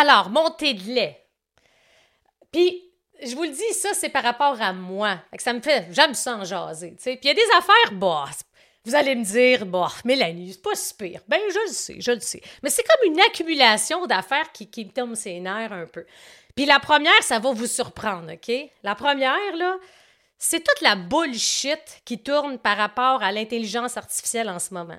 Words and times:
Alors, 0.00 0.30
montée 0.30 0.74
de 0.74 0.94
lait. 0.94 1.26
Puis, 2.52 2.84
je 3.20 3.34
vous 3.34 3.42
le 3.42 3.50
dis, 3.50 3.74
ça, 3.74 3.94
c'est 3.94 4.10
par 4.10 4.22
rapport 4.22 4.60
à 4.62 4.72
moi. 4.72 5.18
Ça 5.38 5.52
me 5.52 5.60
fait, 5.60 5.88
j'aime 5.90 6.14
ça 6.14 6.36
en 6.36 6.44
jaser, 6.44 6.94
tu 6.96 7.02
sais. 7.02 7.16
Puis 7.16 7.24
il 7.24 7.28
y 7.28 7.30
a 7.30 7.34
des 7.34 7.56
affaires, 7.58 7.92
bah, 7.92 8.26
vous 8.84 8.94
allez 8.94 9.16
me 9.16 9.24
dire, 9.24 9.66
bah, 9.66 9.88
Mélanie, 10.04 10.52
c'est 10.52 10.62
pas 10.62 10.76
si 10.76 10.94
pire. 10.94 11.20
Ben, 11.26 11.40
je 11.52 11.66
le 11.66 11.72
sais, 11.72 11.96
je 12.00 12.12
le 12.12 12.20
sais. 12.20 12.40
Mais 12.62 12.70
c'est 12.70 12.84
comme 12.84 13.12
une 13.12 13.20
accumulation 13.20 14.06
d'affaires 14.06 14.52
qui, 14.52 14.70
qui 14.70 14.84
me 14.84 14.90
tombe 14.90 15.16
ses 15.16 15.40
nerfs 15.40 15.72
un 15.72 15.86
peu. 15.86 16.06
Puis 16.54 16.64
la 16.64 16.78
première, 16.78 17.22
ça 17.22 17.40
va 17.40 17.50
vous 17.50 17.66
surprendre, 17.66 18.32
OK? 18.32 18.52
La 18.84 18.94
première, 18.94 19.56
là, 19.56 19.78
c'est 20.38 20.62
toute 20.62 20.80
la 20.80 20.94
bullshit 20.94 22.02
qui 22.04 22.22
tourne 22.22 22.58
par 22.58 22.76
rapport 22.76 23.20
à 23.20 23.32
l'intelligence 23.32 23.96
artificielle 23.96 24.48
en 24.48 24.60
ce 24.60 24.72
moment. 24.72 24.98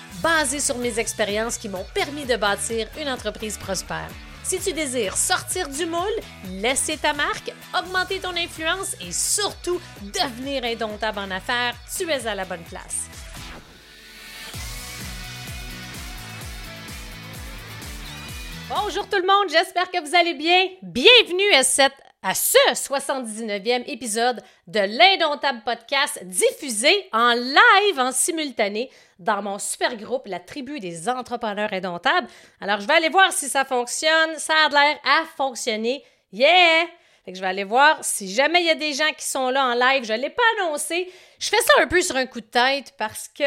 basées 0.21 0.59
sur 0.59 0.77
mes 0.77 0.99
expériences 0.99 1.57
qui 1.57 1.69
m'ont 1.69 1.85
permis 1.93 2.25
de 2.25 2.35
bâtir 2.35 2.87
une 2.99 3.09
entreprise 3.09 3.57
prospère. 3.57 4.09
Si 4.43 4.59
tu 4.59 4.73
désires 4.73 5.15
sortir 5.15 5.69
du 5.69 5.85
moule, 5.85 6.01
laisser 6.49 6.97
ta 6.97 7.13
marque, 7.13 7.53
augmenter 7.77 8.19
ton 8.19 8.35
influence 8.35 8.95
et 8.99 9.11
surtout 9.11 9.79
devenir 10.01 10.63
indomptable 10.63 11.19
en 11.19 11.31
affaires, 11.31 11.75
tu 11.95 12.09
es 12.09 12.27
à 12.27 12.35
la 12.35 12.45
bonne 12.45 12.63
place. 12.63 13.07
Bonjour 18.67 19.07
tout 19.07 19.17
le 19.17 19.27
monde, 19.27 19.49
j'espère 19.49 19.91
que 19.91 20.01
vous 20.01 20.15
allez 20.15 20.33
bien. 20.33 20.67
Bienvenue 20.81 21.53
à 21.53 21.63
cette 21.63 22.10
à 22.23 22.35
ce 22.35 22.57
79e 22.73 23.83
épisode 23.87 24.43
de 24.67 24.79
l'Indomptable 24.79 25.63
Podcast 25.65 26.23
diffusé 26.23 27.09
en 27.13 27.33
live, 27.33 27.99
en 27.99 28.11
simultané, 28.11 28.91
dans 29.17 29.41
mon 29.41 29.57
super 29.57 29.95
groupe, 29.97 30.27
la 30.27 30.39
tribu 30.39 30.79
des 30.79 31.09
entrepreneurs 31.09 31.73
indomptables. 31.73 32.27
Alors, 32.59 32.79
je 32.79 32.87
vais 32.87 32.93
aller 32.93 33.09
voir 33.09 33.31
si 33.31 33.49
ça 33.49 33.65
fonctionne. 33.65 34.37
Ça 34.37 34.53
a 34.65 34.69
l'air 34.69 34.99
à 35.03 35.25
fonctionner. 35.35 36.03
Yeah! 36.31 36.85
Fait 37.25 37.35
je 37.35 37.41
vais 37.41 37.47
aller 37.47 37.63
voir 37.63 37.97
si 38.01 38.31
jamais 38.33 38.61
il 38.61 38.67
y 38.67 38.71
a 38.71 38.75
des 38.75 38.93
gens 38.93 39.11
qui 39.17 39.25
sont 39.25 39.49
là 39.49 39.65
en 39.65 39.73
live. 39.73 40.03
Je 40.03 40.13
ne 40.13 40.19
l'ai 40.19 40.29
pas 40.29 40.41
annoncé. 40.59 41.11
Je 41.39 41.49
fais 41.49 41.61
ça 41.61 41.73
un 41.79 41.87
peu 41.87 42.01
sur 42.01 42.15
un 42.15 42.25
coup 42.27 42.41
de 42.41 42.45
tête 42.45 42.93
parce 42.97 43.27
que 43.29 43.43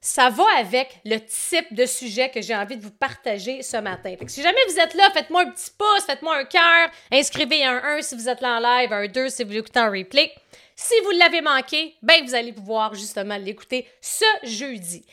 ça 0.00 0.30
va 0.30 0.44
avec 0.58 1.00
le 1.04 1.18
type 1.18 1.74
de 1.74 1.86
sujet 1.86 2.30
que 2.30 2.40
j'ai 2.40 2.54
envie 2.54 2.76
de 2.76 2.82
vous 2.82 2.90
partager 2.90 3.62
ce 3.62 3.76
matin. 3.76 4.14
Si 4.26 4.42
jamais 4.42 4.58
vous 4.68 4.78
êtes 4.78 4.94
là, 4.94 5.10
faites-moi 5.12 5.42
un 5.42 5.50
petit 5.50 5.70
pouce, 5.76 6.04
faites-moi 6.06 6.36
un 6.36 6.44
cœur, 6.44 6.90
inscrivez 7.12 7.64
un 7.64 7.82
1 7.82 8.02
si 8.02 8.14
vous 8.14 8.28
êtes 8.28 8.40
là 8.40 8.56
en 8.56 8.60
live, 8.60 8.92
un 8.92 9.06
2 9.06 9.28
si 9.28 9.44
vous 9.44 9.52
l'écoutez 9.52 9.80
en 9.80 9.90
replay. 9.90 10.32
Si 10.74 10.94
vous 11.04 11.10
l'avez 11.12 11.40
manqué, 11.40 11.94
ben 12.02 12.24
vous 12.24 12.34
allez 12.34 12.52
pouvoir 12.52 12.94
justement 12.94 13.36
l'écouter 13.36 13.86
ce 14.00 14.24
jeudi. 14.42 15.04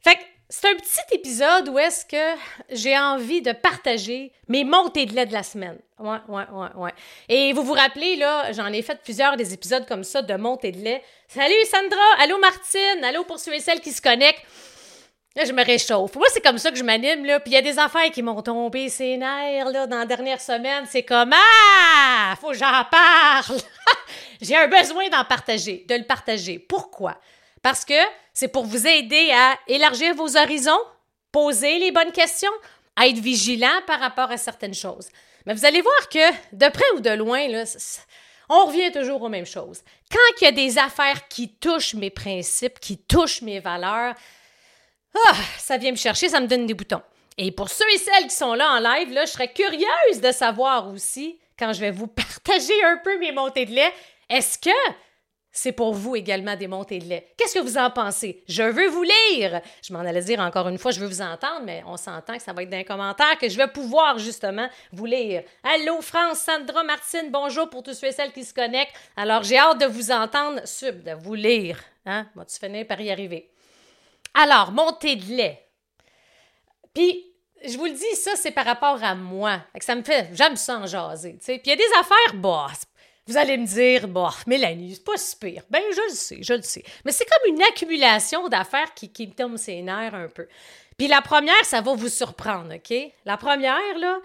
Fait 0.00 0.16
que 0.16 0.22
c'est 0.54 0.68
un 0.68 0.74
petit 0.74 1.14
épisode 1.14 1.70
où 1.70 1.78
est-ce 1.78 2.04
que 2.04 2.38
j'ai 2.68 2.98
envie 2.98 3.40
de 3.40 3.52
partager 3.52 4.32
mes 4.48 4.64
montées 4.64 5.06
de 5.06 5.14
lait 5.14 5.24
de 5.24 5.32
la 5.32 5.42
semaine. 5.42 5.78
Ouais, 5.98 6.18
ouais, 6.28 6.44
ouais, 6.52 6.68
ouais. 6.76 6.90
Et 7.30 7.54
vous 7.54 7.62
vous 7.62 7.72
rappelez, 7.72 8.16
là, 8.16 8.52
j'en 8.52 8.66
ai 8.66 8.82
fait 8.82 9.00
plusieurs 9.02 9.38
des 9.38 9.54
épisodes 9.54 9.86
comme 9.86 10.04
ça 10.04 10.20
de 10.20 10.34
montées 10.34 10.72
de 10.72 10.76
lait. 10.76 11.02
Salut 11.26 11.54
Sandra! 11.70 12.04
Allô 12.20 12.38
Martine! 12.38 13.02
Allô 13.02 13.24
pour 13.24 13.38
ceux 13.38 13.54
et 13.54 13.60
celles 13.60 13.80
qui 13.80 13.92
se 13.92 14.02
connectent. 14.02 14.44
Là, 15.36 15.46
je 15.46 15.52
me 15.54 15.64
réchauffe. 15.64 16.14
Moi, 16.16 16.26
c'est 16.30 16.42
comme 16.42 16.58
ça 16.58 16.70
que 16.70 16.76
je 16.76 16.84
m'anime, 16.84 17.24
là. 17.24 17.40
Puis 17.40 17.52
il 17.52 17.54
y 17.54 17.58
a 17.58 17.62
des 17.62 17.78
affaires 17.78 18.10
qui 18.10 18.20
m'ont 18.20 18.42
tombé 18.42 18.90
ses 18.90 19.16
nerfs, 19.16 19.70
là, 19.70 19.86
dans 19.86 20.00
la 20.00 20.06
dernière 20.06 20.42
semaine. 20.42 20.84
C'est 20.86 21.02
comme 21.02 21.32
Ah! 21.32 22.34
Faut 22.38 22.50
que 22.50 22.58
j'en 22.58 22.84
parle! 22.90 23.56
J'ai 24.42 24.56
un 24.56 24.68
besoin 24.68 25.08
d'en 25.08 25.24
partager, 25.24 25.86
de 25.88 25.94
le 25.94 26.04
partager. 26.04 26.58
Pourquoi? 26.58 27.16
Parce 27.62 27.86
que 27.86 27.94
c'est 28.32 28.48
pour 28.48 28.64
vous 28.64 28.86
aider 28.86 29.30
à 29.32 29.58
élargir 29.66 30.14
vos 30.14 30.36
horizons, 30.36 30.80
poser 31.30 31.78
les 31.78 31.92
bonnes 31.92 32.12
questions, 32.12 32.52
à 32.96 33.06
être 33.06 33.18
vigilant 33.18 33.80
par 33.86 34.00
rapport 34.00 34.30
à 34.30 34.36
certaines 34.36 34.74
choses. 34.74 35.08
Mais 35.46 35.54
vous 35.54 35.64
allez 35.64 35.80
voir 35.80 36.08
que, 36.08 36.30
de 36.52 36.68
près 36.70 36.90
ou 36.96 37.00
de 37.00 37.10
loin, 37.10 37.46
on 38.48 38.66
revient 38.66 38.92
toujours 38.92 39.22
aux 39.22 39.28
mêmes 39.28 39.46
choses. 39.46 39.82
Quand 40.10 40.40
il 40.40 40.44
y 40.44 40.48
a 40.48 40.52
des 40.52 40.78
affaires 40.78 41.28
qui 41.28 41.48
touchent 41.48 41.94
mes 41.94 42.10
principes, 42.10 42.80
qui 42.80 42.98
touchent 42.98 43.42
mes 43.42 43.60
valeurs, 43.60 44.14
ah, 45.14 45.34
ça 45.58 45.78
vient 45.78 45.90
me 45.90 45.96
chercher, 45.96 46.28
ça 46.28 46.40
me 46.40 46.46
donne 46.46 46.66
des 46.66 46.74
boutons. 46.74 47.02
Et 47.38 47.50
pour 47.50 47.68
ceux 47.70 47.88
et 47.94 47.98
celles 47.98 48.24
qui 48.24 48.36
sont 48.36 48.54
là 48.54 48.72
en 48.72 48.78
live, 48.78 49.18
je 49.20 49.26
serais 49.26 49.52
curieuse 49.52 50.20
de 50.20 50.32
savoir 50.32 50.88
aussi, 50.88 51.38
quand 51.58 51.72
je 51.72 51.80
vais 51.80 51.90
vous 51.90 52.06
partager 52.08 52.84
un 52.84 52.98
peu 52.98 53.18
mes 53.18 53.32
montées 53.32 53.66
de 53.66 53.72
lait, 53.72 53.92
est-ce 54.28 54.58
que 54.58 54.70
c'est 55.52 55.72
pour 55.72 55.92
vous 55.92 56.16
également 56.16 56.56
des 56.56 56.66
montées 56.66 56.98
de 56.98 57.04
lait. 57.04 57.34
Qu'est-ce 57.36 57.54
que 57.54 57.62
vous 57.62 57.76
en 57.76 57.90
pensez? 57.90 58.42
Je 58.48 58.62
veux 58.62 58.88
vous 58.88 59.02
lire. 59.02 59.60
Je 59.82 59.92
m'en 59.92 60.00
allais 60.00 60.22
dire 60.22 60.40
encore 60.40 60.68
une 60.68 60.78
fois, 60.78 60.90
je 60.90 61.00
veux 61.00 61.06
vous 61.06 61.20
entendre, 61.20 61.62
mais 61.64 61.82
on 61.86 61.98
s'entend 61.98 62.36
que 62.36 62.42
ça 62.42 62.54
va 62.54 62.62
être 62.62 62.70
dans 62.70 62.78
les 62.78 62.84
commentaires 62.84 63.36
que 63.38 63.48
je 63.48 63.56
vais 63.58 63.68
pouvoir 63.68 64.18
justement 64.18 64.68
vous 64.92 65.04
lire. 65.04 65.42
Allô 65.62 66.00
France, 66.00 66.38
Sandra, 66.38 66.82
Martine, 66.84 67.30
bonjour 67.30 67.68
pour 67.68 67.82
tous 67.82 67.94
ceux 67.94 68.08
et 68.08 68.12
celles 68.12 68.32
qui 68.32 68.44
se 68.44 68.54
connectent. 68.54 68.94
Alors, 69.14 69.42
j'ai 69.42 69.58
hâte 69.58 69.78
de 69.78 69.86
vous 69.86 70.10
entendre, 70.10 70.66
sub, 70.66 71.02
de 71.02 71.12
vous 71.12 71.34
lire. 71.34 71.78
Hein? 72.06 72.26
Vas-tu 72.34 72.58
finir 72.58 72.86
par 72.86 73.00
y 73.00 73.10
arriver? 73.10 73.50
Alors, 74.34 74.72
montée 74.72 75.16
de 75.16 75.26
lait. 75.26 75.68
Puis, 76.94 77.26
je 77.64 77.76
vous 77.76 77.84
le 77.84 77.92
dis, 77.92 78.16
ça, 78.16 78.32
c'est 78.36 78.50
par 78.50 78.64
rapport 78.64 79.02
à 79.02 79.14
moi. 79.14 79.60
ça 79.80 79.94
me 79.94 80.02
fait, 80.02 80.30
j'aime 80.32 80.56
ça 80.56 80.78
en 80.78 80.86
jaser, 80.86 81.36
tu 81.38 81.44
sais. 81.44 81.58
Puis 81.58 81.66
il 81.66 81.70
y 81.70 81.72
a 81.72 81.76
des 81.76 82.00
affaires, 82.00 82.34
bah, 82.34 82.68
vous 83.26 83.36
allez 83.36 83.56
me 83.56 83.66
dire, 83.66 84.08
bah, 84.08 84.30
Mélanie, 84.46 84.94
c'est 84.96 85.04
pas 85.04 85.16
si 85.16 85.36
pire. 85.36 85.62
Ben, 85.70 85.82
je 85.94 86.10
le 86.10 86.14
sais, 86.14 86.42
je 86.42 86.54
le 86.54 86.62
sais. 86.62 86.82
Mais 87.04 87.12
c'est 87.12 87.24
comme 87.24 87.54
une 87.54 87.62
accumulation 87.62 88.48
d'affaires 88.48 88.94
qui, 88.94 89.12
qui 89.12 89.26
me 89.28 89.32
tombe 89.32 89.56
ses 89.56 89.80
nerfs 89.82 90.14
un 90.14 90.28
peu. 90.28 90.48
Puis 90.98 91.08
la 91.08 91.22
première, 91.22 91.64
ça 91.64 91.80
va 91.80 91.94
vous 91.94 92.08
surprendre, 92.08 92.74
OK? 92.74 92.94
La 93.24 93.36
première, 93.36 93.98
là, 93.98 94.18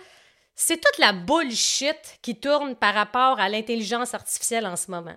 c'est 0.56 0.82
toute 0.82 0.98
la 0.98 1.14
bullshit 1.14 2.20
qui 2.24 2.40
tourne 2.40 2.76
par 2.76 2.94
rapport 2.96 3.40
à 3.40 3.50
l'intelligence 3.50 4.14
artificielle 4.16 4.66
en 4.66 4.76
ce 4.76 4.90
moment. 4.92 5.16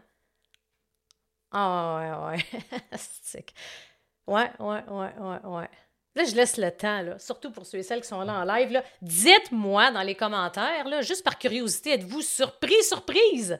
Ah, 1.52 2.28
ouais, 2.28 2.36
ouais. 2.38 2.90
ouais, 4.26 4.50
ouais, 4.58 4.84
ouais, 4.88 5.14
ouais, 5.18 5.40
ouais. 5.44 5.68
Je 6.24 6.34
laisse 6.34 6.56
le 6.56 6.70
temps, 6.70 7.04
surtout 7.18 7.50
pour 7.50 7.66
ceux 7.66 7.78
et 7.78 7.82
celles 7.82 8.00
qui 8.00 8.08
sont 8.08 8.20
là 8.22 8.40
en 8.40 8.44
live. 8.44 8.82
Dites-moi 9.02 9.90
dans 9.90 10.02
les 10.02 10.14
commentaires, 10.14 11.02
juste 11.02 11.24
par 11.24 11.38
curiosité, 11.38 11.92
êtes-vous 11.92 12.22
surpris, 12.22 12.82
surprise 12.82 13.58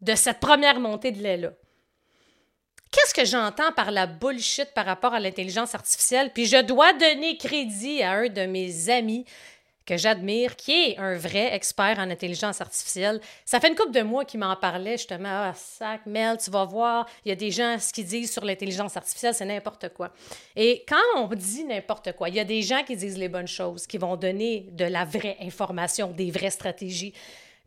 de 0.00 0.14
cette 0.14 0.40
première 0.40 0.80
montée 0.80 1.12
de 1.12 1.22
lait-là? 1.22 1.52
Qu'est-ce 2.90 3.14
que 3.14 3.24
j'entends 3.24 3.72
par 3.72 3.90
la 3.90 4.06
bullshit 4.06 4.74
par 4.74 4.84
rapport 4.84 5.14
à 5.14 5.20
l'intelligence 5.20 5.74
artificielle? 5.74 6.30
Puis 6.34 6.44
je 6.44 6.60
dois 6.60 6.92
donner 6.92 7.38
crédit 7.38 8.02
à 8.02 8.12
un 8.12 8.28
de 8.28 8.42
mes 8.42 8.90
amis 8.90 9.24
que 9.84 9.96
j'admire, 9.96 10.56
qui 10.56 10.72
est 10.72 10.98
un 10.98 11.16
vrai 11.16 11.54
expert 11.54 11.98
en 11.98 12.10
intelligence 12.10 12.60
artificielle. 12.60 13.20
Ça 13.44 13.60
fait 13.60 13.68
une 13.68 13.74
couple 13.74 13.92
de 13.92 14.02
mois 14.02 14.24
qu'il 14.24 14.40
m'en 14.40 14.54
parlait 14.56 14.96
justement. 14.96 15.28
Ah, 15.28 15.54
sac, 15.54 16.06
Mel, 16.06 16.36
tu 16.38 16.50
vas 16.50 16.64
voir, 16.64 17.06
il 17.24 17.30
y 17.30 17.32
a 17.32 17.36
des 17.36 17.50
gens, 17.50 17.78
ce 17.78 17.92
qu'ils 17.92 18.06
disent 18.06 18.32
sur 18.32 18.44
l'intelligence 18.44 18.96
artificielle, 18.96 19.34
c'est 19.34 19.44
n'importe 19.44 19.88
quoi. 19.90 20.12
Et 20.56 20.84
quand 20.88 20.96
on 21.16 21.26
dit 21.28 21.64
n'importe 21.64 22.12
quoi, 22.12 22.28
il 22.28 22.36
y 22.36 22.40
a 22.40 22.44
des 22.44 22.62
gens 22.62 22.82
qui 22.84 22.96
disent 22.96 23.18
les 23.18 23.28
bonnes 23.28 23.48
choses, 23.48 23.86
qui 23.86 23.98
vont 23.98 24.16
donner 24.16 24.68
de 24.70 24.84
la 24.84 25.04
vraie 25.04 25.36
information, 25.40 26.08
des 26.08 26.30
vraies 26.30 26.50
stratégies. 26.50 27.14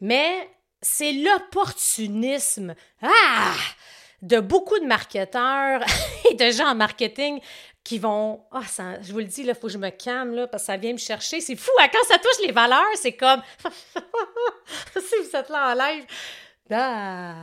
Mais 0.01 0.49
c'est 0.81 1.13
l'opportunisme. 1.13 2.75
Ah! 3.01 3.55
de 4.21 4.39
beaucoup 4.39 4.79
de 4.79 4.85
marketeurs 4.85 5.81
et 6.31 6.33
de 6.33 6.51
gens 6.51 6.69
en 6.69 6.75
marketing 6.75 7.39
qui 7.85 7.99
vont 7.99 8.43
ah 8.51 8.61
je 9.01 9.13
vous 9.13 9.19
le 9.19 9.25
dis 9.25 9.43
là 9.43 9.53
faut 9.53 9.67
que 9.67 9.73
je 9.73 9.77
me 9.77 9.91
calme 9.91 10.35
là 10.35 10.47
parce 10.47 10.63
que 10.63 10.67
ça 10.67 10.75
vient 10.75 10.91
me 10.91 10.97
chercher 10.97 11.39
c'est 11.39 11.55
fou 11.55 11.71
hein, 11.79 11.87
quand 11.93 12.03
ça 12.07 12.17
touche 12.17 12.45
les 12.45 12.51
valeurs 12.51 12.83
c'est 12.95 13.13
comme 13.13 13.41
si 14.95 15.15
vous 15.23 15.35
êtes 15.35 15.49
là 15.49 15.71
en 15.71 15.73
live 15.75 16.05
ah. 16.71 17.35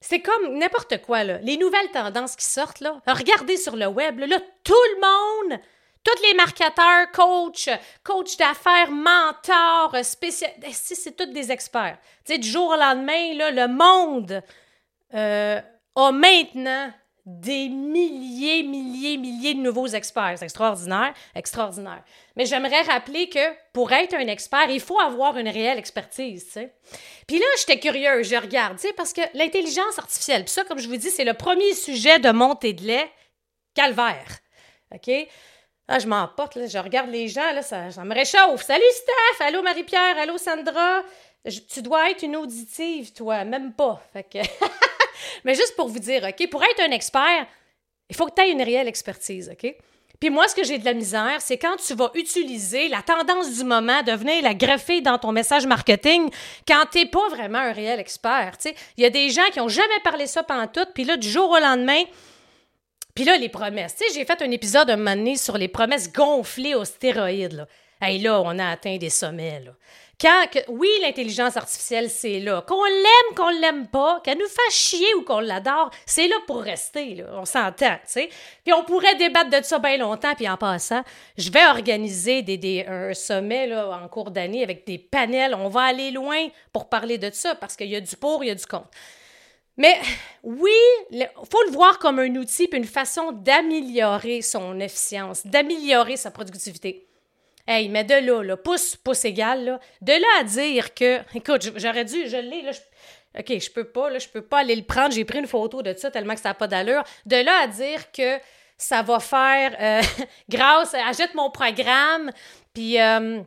c'est 0.00 0.20
comme 0.20 0.58
n'importe 0.58 1.00
quoi 1.02 1.22
là 1.22 1.38
les 1.38 1.56
nouvelles 1.56 1.90
tendances 1.92 2.34
qui 2.34 2.44
sortent 2.44 2.80
là 2.80 3.00
regardez 3.06 3.56
sur 3.56 3.76
le 3.76 3.86
web 3.86 4.18
là, 4.18 4.40
tout 4.64 4.74
le 4.74 5.00
monde 5.50 5.60
tous 6.04 6.22
les 6.22 6.34
marketeurs, 6.34 7.10
coach, 7.12 7.68
coach 8.02 8.36
d'affaires, 8.38 8.90
mentors, 8.90 9.94
spécialistes, 10.02 10.64
eh, 10.66 10.72
c'est 10.72 11.14
tous 11.14 11.26
des 11.26 11.50
experts. 11.52 11.98
Tu 12.24 12.32
sais, 12.32 12.38
du 12.38 12.48
jour 12.48 12.68
au 12.68 12.76
lendemain, 12.76 13.34
là, 13.34 13.50
le 13.50 13.68
monde 13.68 14.42
euh, 15.12 15.60
a 15.96 16.12
maintenant 16.12 16.90
des 17.28 17.68
milliers, 17.68 18.62
milliers, 18.62 19.18
milliers 19.18 19.52
de 19.52 19.60
nouveaux 19.60 19.86
experts. 19.86 20.36
C'est 20.38 20.46
extraordinaire, 20.46 21.12
extraordinaire. 21.34 22.02
Mais 22.36 22.46
j'aimerais 22.46 22.80
rappeler 22.82 23.28
que 23.28 23.52
pour 23.74 23.92
être 23.92 24.14
un 24.14 24.26
expert, 24.28 24.70
il 24.70 24.80
faut 24.80 24.98
avoir 24.98 25.36
une 25.36 25.48
réelle 25.48 25.78
expertise. 25.78 26.58
Puis 27.26 27.38
là, 27.38 27.44
j'étais 27.58 27.78
curieuse, 27.78 28.30
je 28.30 28.36
regarde, 28.36 28.78
parce 28.96 29.12
que 29.12 29.20
l'intelligence 29.34 29.98
artificielle, 29.98 30.48
ça, 30.48 30.64
comme 30.64 30.78
je 30.78 30.88
vous 30.88 30.96
dis, 30.96 31.10
c'est 31.10 31.24
le 31.24 31.34
premier 31.34 31.74
sujet 31.74 32.18
de 32.18 32.30
montée 32.30 32.72
de 32.72 32.84
lait 32.84 33.10
calvaire. 33.74 34.38
OK? 34.94 35.10
Ah, 35.86 35.98
je 35.98 36.06
m'emporte, 36.06 36.56
là. 36.56 36.66
Je 36.66 36.78
regarde 36.78 37.10
les 37.10 37.28
gens, 37.28 37.52
là, 37.52 37.60
ça, 37.60 37.90
ça 37.90 38.04
me 38.04 38.14
réchauffe. 38.14 38.62
Salut, 38.62 38.82
Steph! 38.90 39.44
Allô, 39.44 39.62
Marie-Pierre! 39.62 40.16
Allô, 40.18 40.38
Sandra! 40.38 41.02
tu 41.68 41.82
dois 41.82 42.10
être 42.10 42.22
une 42.22 42.36
auditive, 42.36 43.12
toi, 43.12 43.44
même 43.44 43.72
pas. 43.72 44.02
Que... 44.14 44.38
Mais 45.44 45.54
juste 45.54 45.74
pour 45.76 45.88
vous 45.88 45.98
dire, 45.98 46.24
OK, 46.24 46.48
pour 46.50 46.62
être 46.62 46.80
un 46.80 46.90
expert, 46.90 47.46
il 48.08 48.16
faut 48.16 48.26
que 48.26 48.34
tu 48.34 48.42
aies 48.42 48.50
une 48.50 48.62
réelle 48.62 48.88
expertise, 48.88 49.50
OK? 49.52 49.74
Puis 50.20 50.30
moi, 50.30 50.48
ce 50.48 50.54
que 50.54 50.64
j'ai 50.64 50.78
de 50.78 50.84
la 50.84 50.94
misère, 50.94 51.36
c'est 51.40 51.58
quand 51.58 51.76
tu 51.76 51.94
vas 51.94 52.10
utiliser 52.14 52.88
la 52.88 53.02
tendance 53.02 53.56
du 53.56 53.62
moment 53.62 54.02
de 54.02 54.12
venir 54.12 54.42
la 54.42 54.54
greffer 54.54 55.00
dans 55.00 55.16
ton 55.16 55.30
message 55.30 55.64
marketing 55.66 56.28
quand 56.66 56.84
tu 56.90 56.98
n'es 56.98 57.06
pas 57.06 57.28
vraiment 57.28 57.58
un 57.58 57.72
réel 57.72 58.00
expert. 58.00 58.56
Il 58.96 59.02
y 59.02 59.06
a 59.06 59.10
des 59.10 59.30
gens 59.30 59.48
qui 59.52 59.60
n'ont 59.60 59.68
jamais 59.68 60.00
parlé 60.02 60.26
ça 60.26 60.42
pendant 60.42 60.66
tout, 60.66 60.86
puis 60.92 61.04
là, 61.04 61.16
du 61.16 61.28
jour 61.28 61.48
au 61.50 61.58
lendemain, 61.58 62.02
puis 63.14 63.24
là, 63.24 63.36
les 63.36 63.48
promesses. 63.48 63.96
J'ai 64.12 64.24
fait 64.24 64.42
un 64.42 64.50
épisode 64.50 64.90
un 64.90 64.96
moment 64.96 65.14
donné 65.14 65.36
sur 65.36 65.56
les 65.56 65.68
promesses 65.68 66.12
gonflées 66.12 66.74
aux 66.74 66.84
stéroïdes. 66.84 67.52
Là. 67.52 67.66
Hey, 68.00 68.18
là, 68.20 68.40
on 68.40 68.58
a 68.58 68.70
atteint 68.70 68.96
des 68.96 69.10
sommets. 69.10 69.62
Quand, 70.20 70.46
oui, 70.68 70.88
l'intelligence 71.00 71.56
artificielle, 71.56 72.10
c'est 72.10 72.40
là. 72.40 72.62
Qu'on 72.62 72.84
l'aime, 72.84 73.34
qu'on 73.36 73.50
l'aime 73.50 73.86
pas, 73.86 74.20
qu'elle 74.24 74.38
nous 74.38 74.48
fasse 74.48 74.74
chier 74.74 75.14
ou 75.14 75.22
qu'on 75.22 75.38
l'adore, 75.38 75.90
c'est 76.06 76.26
là 76.26 76.36
pour 76.46 76.60
rester. 76.60 77.24
On 77.34 77.44
s'entend, 77.44 77.94
tu 78.02 78.06
sais. 78.06 78.28
Puis 78.64 78.72
on 78.72 78.82
pourrait 78.82 79.14
débattre 79.14 79.50
de 79.50 79.64
ça 79.64 79.78
bien 79.78 79.96
longtemps, 79.96 80.34
puis 80.34 80.48
en 80.48 80.56
passant, 80.56 81.02
je 81.36 81.50
vais 81.50 81.64
organiser 81.66 82.42
des, 82.42 82.56
des, 82.56 82.84
un 82.86 83.14
sommet, 83.14 83.68
là, 83.68 84.00
en 84.04 84.08
cours 84.08 84.32
d'année 84.32 84.64
avec 84.64 84.86
des 84.86 84.98
panels. 84.98 85.54
On 85.54 85.68
va 85.68 85.82
aller 85.82 86.10
loin 86.10 86.48
pour 86.72 86.88
parler 86.88 87.18
de 87.18 87.30
ça, 87.32 87.54
parce 87.54 87.76
qu'il 87.76 87.88
y 87.88 87.96
a 87.96 88.00
du 88.00 88.16
pour, 88.16 88.42
il 88.42 88.48
y 88.48 88.50
a 88.50 88.56
du 88.56 88.66
contre. 88.66 88.90
Mais 89.76 90.00
oui, 90.42 90.72
il 91.12 91.30
faut 91.48 91.62
le 91.66 91.70
voir 91.70 92.00
comme 92.00 92.18
un 92.18 92.34
outil 92.34 92.66
puis 92.66 92.78
une 92.78 92.84
façon 92.84 93.30
d'améliorer 93.30 94.42
son 94.42 94.80
efficience, 94.80 95.46
d'améliorer 95.46 96.16
sa 96.16 96.32
productivité. 96.32 97.07
Hey, 97.70 97.90
mais 97.90 98.02
de 98.02 98.14
là, 98.14 98.42
là, 98.42 98.56
pouce, 98.56 98.96
pouce 98.96 99.26
égal, 99.26 99.62
là, 99.62 99.80
de 100.00 100.12
là 100.12 100.40
à 100.40 100.44
dire 100.44 100.94
que, 100.94 101.20
écoute, 101.34 101.70
j'aurais 101.76 102.06
dû, 102.06 102.26
je 102.26 102.38
l'ai, 102.38 102.62
là, 102.62 102.72
OK, 103.38 103.58
je 103.58 103.70
peux 103.70 103.84
pas, 103.84 104.08
là, 104.08 104.18
je 104.18 104.26
peux 104.26 104.40
pas 104.40 104.60
aller 104.60 104.74
le 104.74 104.84
prendre, 104.84 105.12
j'ai 105.12 105.26
pris 105.26 105.38
une 105.38 105.46
photo 105.46 105.82
de 105.82 105.92
ça 105.92 106.10
tellement 106.10 106.34
que 106.34 106.40
ça 106.40 106.48
n'a 106.48 106.54
pas 106.54 106.66
d'allure. 106.66 107.04
De 107.26 107.36
là 107.36 107.64
à 107.64 107.66
dire 107.66 108.10
que 108.10 108.38
ça 108.78 109.02
va 109.02 109.20
faire, 109.20 109.76
euh, 109.78 110.24
grâce, 110.48 110.94
achète 110.94 111.34
mon 111.34 111.50
programme, 111.50 112.30
puis 112.72 112.98
euh, 112.98 113.42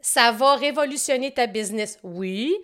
ça 0.00 0.32
va 0.32 0.54
révolutionner 0.54 1.30
ta 1.30 1.46
business. 1.46 1.98
Oui, 2.02 2.56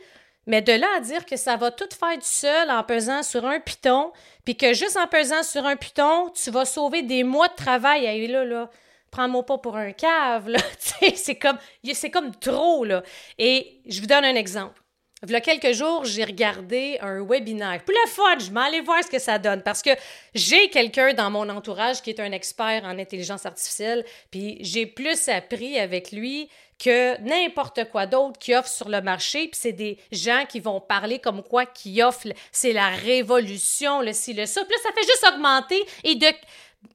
mais 0.47 0.63
de 0.63 0.73
là 0.73 0.87
à 0.97 1.01
dire 1.01 1.27
que 1.27 1.37
ça 1.37 1.57
va 1.57 1.71
tout 1.71 1.89
faire 1.95 2.17
du 2.17 2.27
seul 2.27 2.71
en 2.71 2.83
pesant 2.85 3.23
sur 3.23 3.45
un 3.45 3.61
piton, 3.61 4.13
puis 4.47 4.57
que 4.57 4.73
juste 4.73 4.97
en 4.97 5.07
pesant 5.07 5.43
sur 5.43 5.67
un 5.67 5.77
piton, 5.77 6.31
tu 6.31 6.51
vas 6.51 6.65
sauver 6.65 7.03
des 7.03 7.23
mois 7.23 7.49
de 7.49 7.55
travail. 7.55 8.07
Hey, 8.07 8.27
là, 8.29 8.47
là, 8.47 8.71
prends-moi 9.11 9.45
pas 9.45 9.59
pour 9.59 9.77
un 9.77 9.93
cave, 9.93 10.49
là. 10.49 10.59
c'est 11.15 11.37
comme, 11.37 11.59
c'est 11.93 12.11
comme 12.11 12.35
trop, 12.35 12.85
là. 12.85 13.03
Et 13.39 13.81
je 13.87 14.01
vous 14.01 14.07
donne 14.07 14.25
un 14.25 14.35
exemple. 14.35 14.81
Il 15.23 15.33
y 15.33 15.35
a 15.35 15.41
quelques 15.43 15.73
jours, 15.73 16.07
j'ai 16.07 16.25
regardé 16.25 16.97
un 17.03 17.23
webinaire. 17.23 17.83
Pour 17.85 17.95
le 17.95 18.11
fun, 18.11 18.39
je 18.39 18.51
m'allais 18.51 18.81
voir 18.81 19.05
ce 19.05 19.11
que 19.11 19.19
ça 19.19 19.39
donne 19.39 19.63
parce 19.63 19.83
que 19.83 19.91
j'ai 20.35 20.71
quelqu'un 20.71 21.13
dans 21.13 21.31
mon 21.31 21.47
entourage 21.51 22.01
qui 22.01 22.09
est 22.09 22.21
un 22.21 22.33
expert 22.33 22.83
en 22.85 22.99
intelligence 22.99 23.45
artificielle, 23.45 24.07
puis 24.31 24.57
j'ai 24.63 24.87
plus 24.87 25.29
appris 25.29 25.79
avec 25.79 26.13
lui 26.13 26.49
que 26.83 27.21
n'importe 27.21 27.91
quoi 27.91 28.07
d'autre 28.07 28.39
qui 28.39 28.55
offre 28.55 28.71
sur 28.71 28.89
le 28.89 29.03
marché, 29.03 29.49
puis 29.49 29.61
c'est 29.61 29.73
des 29.73 29.99
gens 30.11 30.45
qui 30.49 30.59
vont 30.59 30.81
parler 30.81 31.19
comme 31.19 31.43
quoi 31.43 31.67
qui 31.67 32.03
offrent, 32.03 32.29
c'est 32.51 32.73
la 32.73 32.89
révolution, 32.89 34.01
le 34.01 34.15
ci, 34.15 34.33
le 34.33 34.47
ça. 34.47 34.65
Puis 34.65 34.73
là, 34.73 34.83
ça 34.83 34.95
fait 34.95 35.07
juste 35.07 35.27
augmenter 35.35 35.85
et 36.05 36.15
de 36.15 36.27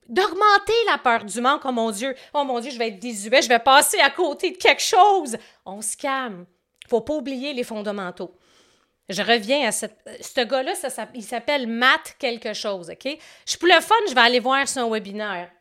d'augmenter 0.08 0.74
la 0.88 0.98
peur 0.98 1.26
du 1.26 1.42
manque. 1.42 1.62
Oh 1.66 1.72
mon 1.72 1.92
Dieu, 1.92 2.16
oh 2.34 2.44
mon 2.44 2.60
Dieu, 2.60 2.72
je 2.72 2.78
vais 2.78 2.90
être 2.90 3.00
désuet, 3.00 3.42
je 3.42 3.50
vais 3.50 3.60
passer 3.60 4.00
à 4.00 4.10
côté 4.10 4.52
de 4.52 4.58
quelque 4.58 4.82
chose. 4.82 5.38
On 5.66 5.82
se 5.82 5.98
calme. 5.98 6.46
Faut 6.88 7.02
pas 7.02 7.16
oublier 7.16 7.54
les 7.54 7.64
fondamentaux. 7.64 8.36
Je 9.08 9.22
reviens 9.22 9.68
à 9.68 9.72
ce 9.72 10.44
gars-là, 10.44 10.74
ça, 10.74 11.08
il 11.14 11.24
s'appelle 11.24 11.68
Matt 11.68 12.16
quelque 12.18 12.54
chose, 12.54 12.90
OK? 12.90 13.18
Je 13.48 13.58
pour 13.58 13.68
le 13.68 13.80
fun, 13.82 13.96
je 14.10 14.16
vais 14.16 14.22
aller 14.22 14.40
voir 14.40 14.68
son 14.68 14.90
webinaire. 14.90 15.52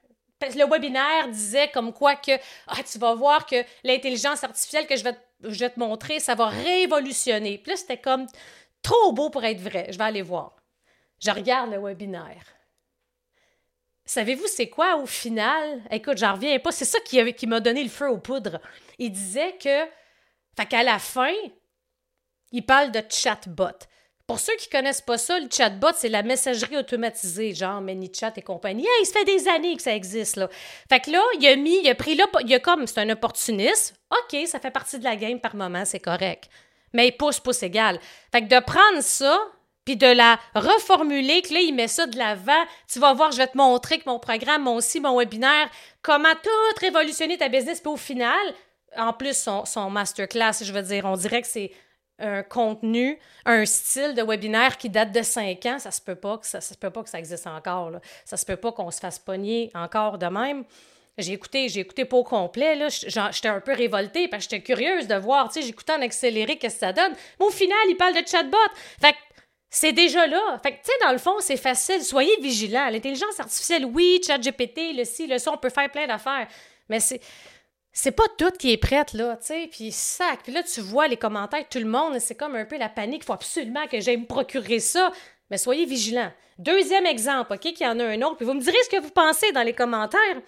Le 0.40 0.70
webinaire 0.70 1.28
disait 1.28 1.68
comme 1.68 1.92
quoi 1.92 2.16
que 2.16 2.32
ah, 2.66 2.82
tu 2.90 2.98
vas 2.98 3.14
voir 3.14 3.46
que 3.46 3.56
l'intelligence 3.82 4.44
artificielle 4.44 4.86
que 4.86 4.96
je 4.96 5.04
vais, 5.04 5.16
je 5.42 5.58
vais 5.58 5.70
te 5.70 5.78
montrer, 5.78 6.20
ça 6.20 6.34
va 6.34 6.48
révolutionner. 6.48 7.58
Puis 7.58 7.72
là, 7.72 7.76
c'était 7.76 7.98
comme 7.98 8.26
trop 8.82 9.12
beau 9.12 9.30
pour 9.30 9.44
être 9.44 9.60
vrai. 9.60 9.88
Je 9.90 9.98
vais 9.98 10.04
aller 10.04 10.22
voir. 10.22 10.56
Je 11.22 11.30
regarde 11.30 11.70
le 11.70 11.78
webinaire. 11.78 12.44
Savez-vous 14.06 14.46
c'est 14.46 14.68
quoi 14.68 14.96
au 14.96 15.06
final? 15.06 15.82
Écoute, 15.90 16.18
j'en 16.18 16.34
reviens 16.34 16.58
pas. 16.58 16.72
C'est 16.72 16.84
ça 16.84 16.98
qui, 17.00 17.46
m'a 17.46 17.60
donné 17.60 17.82
le 17.82 17.88
feu 17.88 18.10
aux 18.10 18.18
poudres. 18.18 18.60
Il 18.98 19.10
disait 19.10 19.56
que, 19.58 19.84
fait 20.56 20.66
qu'à 20.66 20.82
la 20.82 20.98
fin, 20.98 21.32
il 22.52 22.64
parle 22.64 22.90
de 22.90 23.02
chatbot. 23.08 23.78
Pour 24.26 24.38
ceux 24.40 24.54
qui 24.56 24.70
connaissent 24.70 25.02
pas 25.02 25.18
ça, 25.18 25.38
le 25.38 25.48
chatbot, 25.50 25.92
c'est 25.94 26.08
la 26.08 26.22
messagerie 26.22 26.78
automatisée, 26.78 27.54
genre 27.54 27.80
ManyChat 27.82 28.32
et 28.36 28.42
compagnie. 28.42 28.86
Hey, 28.86 29.04
ça 29.04 29.18
fait 29.18 29.24
des 29.24 29.48
années 29.48 29.76
que 29.76 29.82
ça 29.82 29.94
existe, 29.94 30.36
là. 30.36 30.48
Fait 30.88 31.00
que 31.00 31.10
là, 31.10 31.20
il 31.38 31.46
a 31.46 31.56
mis, 31.56 31.80
il 31.82 31.90
a 31.90 31.94
pris 31.94 32.14
là, 32.14 32.24
il 32.42 32.54
a 32.54 32.58
comme, 32.58 32.86
c'est 32.86 33.00
un 33.00 33.10
opportuniste. 33.10 33.94
OK, 34.10 34.46
ça 34.46 34.60
fait 34.60 34.70
partie 34.70 34.98
de 34.98 35.04
la 35.04 35.16
game 35.16 35.40
par 35.40 35.54
moment, 35.54 35.84
c'est 35.84 36.00
correct. 36.00 36.48
Mais 36.94 37.08
il 37.08 37.12
pousse, 37.12 37.38
pousse 37.38 37.62
égal. 37.62 37.98
Fait 38.32 38.42
que 38.42 38.48
de 38.48 38.64
prendre 38.64 39.02
ça, 39.02 39.38
puis 39.84 39.96
de 39.96 40.06
la 40.06 40.38
reformuler, 40.54 41.42
que 41.42 41.52
là, 41.52 41.60
il 41.60 41.74
met 41.74 41.88
ça 41.88 42.06
de 42.06 42.16
l'avant. 42.16 42.64
Tu 42.90 42.98
vas 42.98 43.12
voir, 43.12 43.32
je 43.32 43.38
vais 43.38 43.46
te 43.46 43.56
montrer 43.56 43.98
que 43.98 44.04
mon 44.06 44.18
programme, 44.18 44.62
mon 44.62 44.76
aussi, 44.76 45.00
mon 45.00 45.18
webinaire, 45.18 45.68
comment 46.02 46.34
tout 46.42 46.80
révolutionner 46.80 47.36
ta 47.36 47.48
business. 47.48 47.80
Puis 47.80 47.92
au 47.92 47.96
final, 47.96 48.54
en 48.96 49.12
plus, 49.12 49.48
son, 49.64 49.90
masterclass, 49.90 50.62
je 50.62 50.72
veux 50.72 50.82
dire, 50.82 51.04
on 51.04 51.16
dirait 51.16 51.42
que 51.42 51.48
c'est 51.48 51.72
un 52.18 52.42
contenu, 52.42 53.18
un 53.44 53.66
style 53.66 54.14
de 54.14 54.22
webinaire 54.22 54.78
qui 54.78 54.88
date 54.88 55.10
de 55.12 55.22
cinq 55.22 55.66
ans, 55.66 55.80
ça 55.80 55.90
se 55.90 56.00
peut 56.00 56.14
pas 56.14 56.38
que 56.38 56.46
ça, 56.46 56.60
se 56.60 56.74
peut 56.74 56.90
pas 56.90 57.02
que 57.02 57.10
ça 57.10 57.18
existe 57.18 57.46
encore. 57.46 57.90
Ça 58.24 58.36
se 58.36 58.46
peut 58.46 58.56
pas 58.56 58.72
qu'on 58.72 58.90
se 58.90 59.00
fasse 59.00 59.18
pogner 59.18 59.70
encore 59.74 60.18
de 60.18 60.26
même. 60.26 60.64
J'ai 61.16 61.32
écouté, 61.32 61.68
j'ai 61.68 61.80
écouté 61.80 62.04
pas 62.04 62.16
au 62.16 62.24
complet. 62.24 62.88
J'étais 62.88 63.48
un 63.48 63.60
peu 63.60 63.72
révoltée 63.72 64.26
parce 64.28 64.46
que 64.46 64.56
j'étais 64.56 64.62
curieuse 64.64 65.06
de 65.06 65.14
voir, 65.14 65.50
j'écoutais 65.54 65.92
en 65.92 66.02
accéléré 66.02 66.56
qu'est-ce 66.56 66.74
que 66.74 66.80
ça 66.80 66.92
donne. 66.92 67.12
Mais 67.38 67.46
au 67.46 67.50
final, 67.50 67.78
il 67.88 67.96
parle 67.96 68.14
de 68.14 68.26
chatbot. 68.26 68.56
Fait 69.00 69.12
que 69.12 69.18
c'est 69.76 69.92
déjà 69.92 70.24
là. 70.28 70.60
Fait 70.62 70.70
que, 70.70 70.76
tu 70.76 70.84
sais, 70.84 71.04
dans 71.04 71.10
le 71.10 71.18
fond, 71.18 71.34
c'est 71.40 71.56
facile. 71.56 72.02
Soyez 72.02 72.36
vigilants. 72.40 72.88
L'intelligence 72.90 73.40
artificielle, 73.40 73.84
oui, 73.84 74.20
ChatGPT, 74.24 74.94
le 74.94 75.04
ci, 75.04 75.26
le 75.26 75.38
ça, 75.38 75.52
on 75.52 75.56
peut 75.56 75.68
faire 75.68 75.90
plein 75.90 76.06
d'affaires. 76.06 76.46
Mais 76.88 77.00
c'est. 77.00 77.20
C'est 77.96 78.10
pas 78.10 78.24
tout 78.36 78.50
qui 78.58 78.72
est 78.72 78.76
prête, 78.76 79.12
là, 79.12 79.36
tu 79.36 79.46
sais, 79.46 79.68
puis 79.70 79.92
sac. 79.92 80.40
Puis 80.42 80.52
là, 80.52 80.64
tu 80.64 80.80
vois 80.80 81.06
les 81.06 81.16
commentaires, 81.16 81.64
tout 81.68 81.78
le 81.78 81.84
monde, 81.84 82.18
c'est 82.18 82.34
comme 82.34 82.56
un 82.56 82.64
peu 82.64 82.76
la 82.76 82.88
panique. 82.88 83.22
Il 83.22 83.26
faut 83.26 83.34
absolument 83.34 83.86
que 83.86 84.00
j'aille 84.00 84.16
me 84.16 84.26
procurer 84.26 84.80
ça. 84.80 85.12
Mais 85.48 85.58
soyez 85.58 85.86
vigilants. 85.86 86.32
Deuxième 86.58 87.06
exemple, 87.06 87.52
OK, 87.52 87.60
qu'il 87.60 87.82
y 87.82 87.86
en 87.86 88.00
a 88.00 88.04
un 88.04 88.20
autre. 88.22 88.36
Puis 88.36 88.46
vous 88.46 88.54
me 88.54 88.60
direz 88.60 88.76
ce 88.84 88.96
que 88.96 89.00
vous 89.00 89.10
pensez 89.10 89.52
dans 89.52 89.62
les 89.62 89.74
commentaires. 89.74 90.40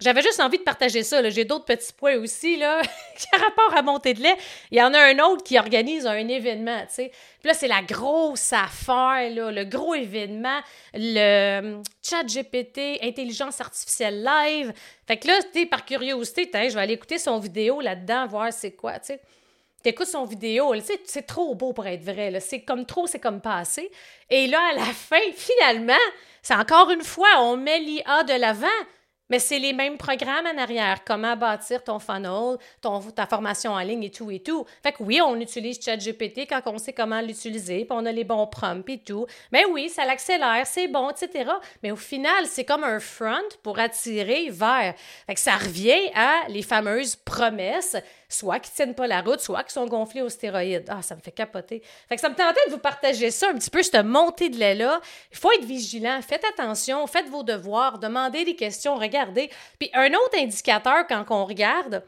J'avais 0.00 0.22
juste 0.22 0.38
envie 0.38 0.58
de 0.58 0.62
partager 0.62 1.02
ça. 1.02 1.28
J'ai 1.28 1.44
d'autres 1.44 1.64
petits 1.64 1.92
points 1.92 2.16
aussi, 2.18 2.56
là, 2.56 2.80
ont 3.34 3.38
rapport 3.38 3.76
à 3.76 3.82
monter 3.82 4.14
de 4.14 4.22
lait. 4.22 4.36
Il 4.70 4.78
y 4.78 4.82
en 4.82 4.94
a 4.94 4.98
un 5.00 5.18
autre 5.18 5.42
qui 5.42 5.58
organise 5.58 6.06
un 6.06 6.28
événement, 6.28 6.80
tu 6.82 6.94
sais. 6.94 7.12
Puis 7.40 7.48
là, 7.48 7.54
c'est 7.54 7.66
la 7.66 7.82
grosse 7.82 8.52
affaire, 8.52 9.28
là, 9.30 9.50
le 9.50 9.64
gros 9.64 9.96
événement, 9.96 10.60
le 10.94 11.58
hum, 11.58 11.82
chat 12.00 12.22
GPT, 12.22 13.02
intelligence 13.02 13.60
artificielle 13.60 14.22
live. 14.22 14.72
Fait 15.04 15.16
que 15.16 15.26
là, 15.26 15.40
tu 15.52 15.66
par 15.66 15.84
curiosité, 15.84 16.48
je 16.52 16.74
vais 16.74 16.80
aller 16.80 16.94
écouter 16.94 17.18
son 17.18 17.40
vidéo 17.40 17.80
là-dedans, 17.80 18.28
voir 18.28 18.52
c'est 18.52 18.72
quoi, 18.72 19.00
tu 19.00 19.06
sais. 19.06 19.20
T'écoutes 19.82 20.08
son 20.08 20.24
vidéo, 20.24 20.74
c'est 21.04 21.26
trop 21.26 21.54
beau 21.54 21.72
pour 21.72 21.86
être 21.86 22.04
vrai. 22.04 22.38
C'est 22.40 22.62
comme 22.62 22.84
trop, 22.84 23.06
c'est 23.06 23.20
comme 23.20 23.40
passé. 23.40 23.90
Et 24.30 24.46
là, 24.46 24.60
à 24.72 24.74
la 24.74 24.84
fin, 24.92 25.20
finalement, 25.34 25.92
c'est 26.42 26.54
encore 26.54 26.90
une 26.90 27.02
fois, 27.02 27.28
on 27.38 27.56
met 27.56 27.80
l'IA 27.80 28.22
de 28.24 28.34
l'avant. 28.34 28.66
Mais 29.30 29.38
c'est 29.38 29.58
les 29.58 29.72
mêmes 29.72 29.96
programmes 29.98 30.46
en 30.46 30.58
arrière. 30.58 31.04
Comment 31.04 31.36
bâtir 31.36 31.84
ton 31.84 31.98
funnel, 31.98 32.56
ton, 32.80 33.00
ta 33.00 33.26
formation 33.26 33.72
en 33.72 33.80
ligne 33.80 34.04
et 34.04 34.10
tout 34.10 34.30
et 34.30 34.40
tout. 34.40 34.64
Fait 34.82 34.92
que 34.92 35.02
oui, 35.02 35.20
on 35.20 35.38
utilise 35.40 35.80
ChatGPT 35.82 36.46
quand 36.48 36.62
on 36.66 36.78
sait 36.78 36.92
comment 36.92 37.20
l'utiliser, 37.20 37.84
puis 37.84 37.90
on 37.90 38.06
a 38.06 38.12
les 38.12 38.24
bons 38.24 38.46
prompts 38.46 38.88
et 38.88 38.98
tout. 38.98 39.26
Mais 39.52 39.64
oui, 39.66 39.88
ça 39.88 40.04
l'accélère, 40.04 40.66
c'est 40.66 40.88
bon, 40.88 41.10
etc. 41.10 41.50
Mais 41.82 41.90
au 41.90 41.96
final, 41.96 42.46
c'est 42.46 42.64
comme 42.64 42.84
un 42.84 43.00
front 43.00 43.36
pour 43.62 43.78
attirer 43.78 44.48
vers. 44.50 44.94
Fait 45.26 45.34
que 45.34 45.40
ça 45.40 45.56
revient 45.56 46.10
à 46.14 46.48
les 46.48 46.62
fameuses 46.62 47.16
promesses 47.16 47.96
soit 48.30 48.60
qui 48.60 48.70
tiennent 48.70 48.94
pas 48.94 49.06
la 49.06 49.22
route, 49.22 49.40
soit 49.40 49.64
qui 49.64 49.72
sont 49.72 49.86
gonflés 49.86 50.20
aux 50.20 50.28
stéroïdes. 50.28 50.84
Ah, 50.88 51.00
ça 51.00 51.16
me 51.16 51.20
fait 51.20 51.32
capoter. 51.32 51.82
Fait 52.08 52.16
que 52.16 52.20
ça 52.20 52.28
me 52.28 52.34
tentait 52.34 52.60
de 52.66 52.72
vous 52.72 52.78
partager 52.78 53.30
ça 53.30 53.48
un 53.48 53.54
petit 53.54 53.70
peu, 53.70 53.82
cette 53.82 54.04
montée 54.04 54.50
de 54.50 54.58
lait-là. 54.58 55.00
Il 55.32 55.38
faut 55.38 55.50
être 55.52 55.64
vigilant, 55.64 56.20
faites 56.20 56.44
attention, 56.44 57.06
faites 57.06 57.28
vos 57.30 57.42
devoirs, 57.42 57.98
demandez 57.98 58.44
des 58.44 58.54
questions, 58.54 58.96
regardez. 58.96 59.17
Puis 59.78 59.90
un 59.94 60.08
autre 60.08 60.38
indicateur 60.38 61.06
quand 61.06 61.24
on 61.30 61.44
regarde, 61.44 62.02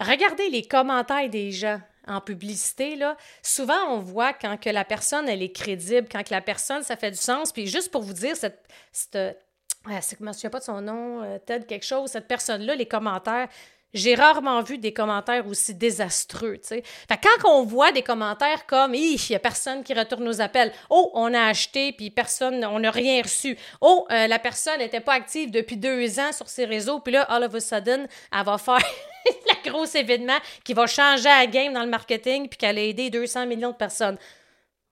regardez 0.00 0.48
les 0.50 0.62
commentaires 0.62 1.28
des 1.28 1.52
gens 1.52 1.80
en 2.06 2.20
publicité, 2.20 2.96
là, 2.96 3.16
souvent 3.42 3.88
on 3.88 3.98
voit 3.98 4.32
quand 4.32 4.58
que 4.58 4.70
la 4.70 4.84
personne, 4.84 5.28
elle 5.28 5.42
est 5.42 5.52
crédible, 5.52 6.08
quand 6.10 6.22
que 6.24 6.32
la 6.32 6.40
personne, 6.40 6.82
ça 6.82 6.96
fait 6.96 7.10
du 7.10 7.18
sens. 7.18 7.52
Puis 7.52 7.66
juste 7.66 7.90
pour 7.90 8.02
vous 8.02 8.14
dire, 8.14 8.36
cette, 8.36 8.66
cette 8.90 9.38
je 9.86 9.90
ne 9.90 10.48
pas 10.48 10.58
de 10.58 10.64
son 10.64 10.80
nom, 10.80 11.22
euh, 11.22 11.38
Ted 11.38 11.64
quelque 11.66 11.86
chose, 11.86 12.10
cette 12.10 12.28
personne-là, 12.28 12.74
les 12.74 12.86
commentaires, 12.86 13.48
j'ai 13.92 14.14
rarement 14.14 14.62
vu 14.62 14.78
des 14.78 14.92
commentaires 14.92 15.46
aussi 15.46 15.74
désastreux, 15.74 16.58
tu 16.58 16.68
sais. 16.68 16.82
Fait 16.82 17.18
quand 17.22 17.48
on 17.48 17.64
voit 17.64 17.92
des 17.92 18.02
commentaires 18.02 18.66
comme 18.66 18.94
«il 18.94 19.18
n'y 19.28 19.36
a 19.36 19.38
personne 19.38 19.82
qui 19.82 19.94
retourne 19.94 20.24
nos 20.24 20.40
appels. 20.40 20.72
Oh, 20.90 21.10
on 21.14 21.34
a 21.34 21.42
acheté, 21.42 21.92
puis 21.92 22.10
personne, 22.10 22.64
on 22.64 22.80
n'a 22.80 22.90
rien 22.90 23.22
reçu. 23.22 23.56
Oh, 23.80 24.06
euh, 24.10 24.26
la 24.26 24.38
personne 24.38 24.78
n'était 24.78 25.00
pas 25.00 25.14
active 25.14 25.50
depuis 25.50 25.76
deux 25.76 26.20
ans 26.20 26.32
sur 26.32 26.48
ses 26.48 26.64
réseaux, 26.64 27.00
puis 27.00 27.12
là, 27.12 27.22
all 27.22 27.44
of 27.44 27.54
a 27.54 27.60
sudden, 27.60 28.06
elle 28.32 28.44
va 28.44 28.58
faire 28.58 28.78
le 29.26 29.70
gros 29.70 29.84
événement 29.84 30.38
qui 30.64 30.72
va 30.72 30.86
changer 30.86 31.24
la 31.24 31.46
game 31.46 31.72
dans 31.72 31.82
le 31.82 31.90
marketing, 31.90 32.48
puis 32.48 32.58
qu'elle 32.58 32.78
a 32.78 32.82
aidé 32.82 33.10
200 33.10 33.46
millions 33.46 33.70
de 33.70 33.76
personnes. 33.76 34.18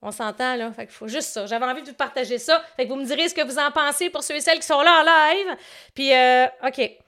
On 0.01 0.13
s'entend, 0.13 0.55
là. 0.55 0.71
Fait 0.73 0.87
qu'il 0.87 0.95
faut 0.95 1.09
juste 1.09 1.31
ça. 1.31 1.47
J'avais 1.47 1.65
envie 1.65 1.83
de 1.83 1.89
vous 1.89 1.95
partager 1.95 2.39
ça. 2.39 2.63
Fait 2.77 2.85
que 2.85 2.89
vous 2.89 2.97
me 2.97 3.05
direz 3.05 3.29
ce 3.29 3.35
que 3.35 3.45
vous 3.45 3.59
en 3.59 3.73
pensez 3.73 4.11
pour 4.11 4.23
ceux 4.23 4.37
et 4.37 4.41
celles 4.41 4.61
qui 4.61 4.67
sont 4.67 4.81
là 4.81 5.01
en 5.01 5.03
live. 5.03 5.57
Puis, 5.93 6.15
euh, 6.15 6.47
OK. 6.65 6.99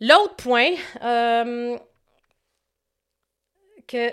L'autre 0.00 0.36
point 0.36 0.70
euh, 1.02 1.76
que, 3.86 4.12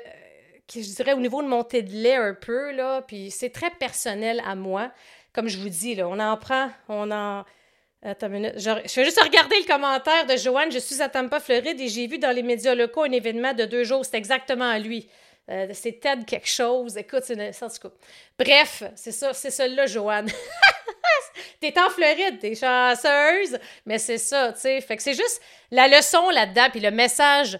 je 0.73 0.95
dirais 0.95 1.13
au 1.13 1.19
niveau 1.19 1.43
de 1.43 1.47
montée 1.47 1.83
de 1.83 1.91
lait 1.91 2.15
un 2.15 2.33
peu, 2.33 2.71
là, 2.71 3.01
puis 3.03 3.29
c'est 3.29 3.51
très 3.51 3.69
personnel 3.71 4.41
à 4.45 4.55
moi. 4.55 4.91
Comme 5.33 5.47
je 5.47 5.57
vous 5.57 5.69
dis, 5.69 5.95
là, 5.95 6.07
on 6.07 6.19
en 6.19 6.37
prend, 6.37 6.69
on 6.89 7.11
en. 7.11 7.43
Attends 8.01 8.27
une 8.27 8.33
minute. 8.33 8.53
Je, 8.57 8.61
je 8.61 8.95
vais 8.95 9.05
juste 9.05 9.21
regarder 9.21 9.55
le 9.59 9.65
commentaire 9.65 10.25
de 10.27 10.37
Joanne. 10.37 10.71
Je 10.71 10.77
suis 10.77 11.01
à 11.01 11.09
Tampa, 11.09 11.39
Floride, 11.39 11.79
et 11.79 11.87
j'ai 11.87 12.07
vu 12.07 12.19
dans 12.19 12.31
les 12.31 12.43
médias 12.43 12.75
locaux 12.75 13.03
un 13.03 13.11
événement 13.11 13.53
de 13.53 13.65
deux 13.65 13.83
jours. 13.83 14.05
C'est 14.05 14.17
exactement 14.17 14.69
à 14.69 14.79
lui. 14.79 15.09
Euh, 15.49 15.67
c'est 15.73 15.99
Ted 15.99 16.23
quelque 16.25 16.47
chose. 16.47 16.97
Écoute, 16.97 17.23
c'est 17.23 17.35
une... 17.35 17.51
Bref, 18.37 18.83
c'est 18.95 19.11
ça, 19.11 19.33
c'est 19.33 19.51
celle-là, 19.51 19.85
Joanne. 19.85 20.29
t'es 21.59 21.73
en 21.79 21.89
Floride, 21.89 22.39
t'es 22.39 22.55
chanceuse, 22.55 23.59
mais 23.85 23.97
c'est 23.97 24.17
ça, 24.17 24.53
tu 24.53 24.61
sais. 24.61 24.81
Fait 24.81 24.97
que 24.97 25.03
c'est 25.03 25.13
juste 25.13 25.41
la 25.71 25.87
leçon 25.87 26.29
là-dedans, 26.29 26.67
puis 26.71 26.79
le 26.79 26.91
message 26.91 27.59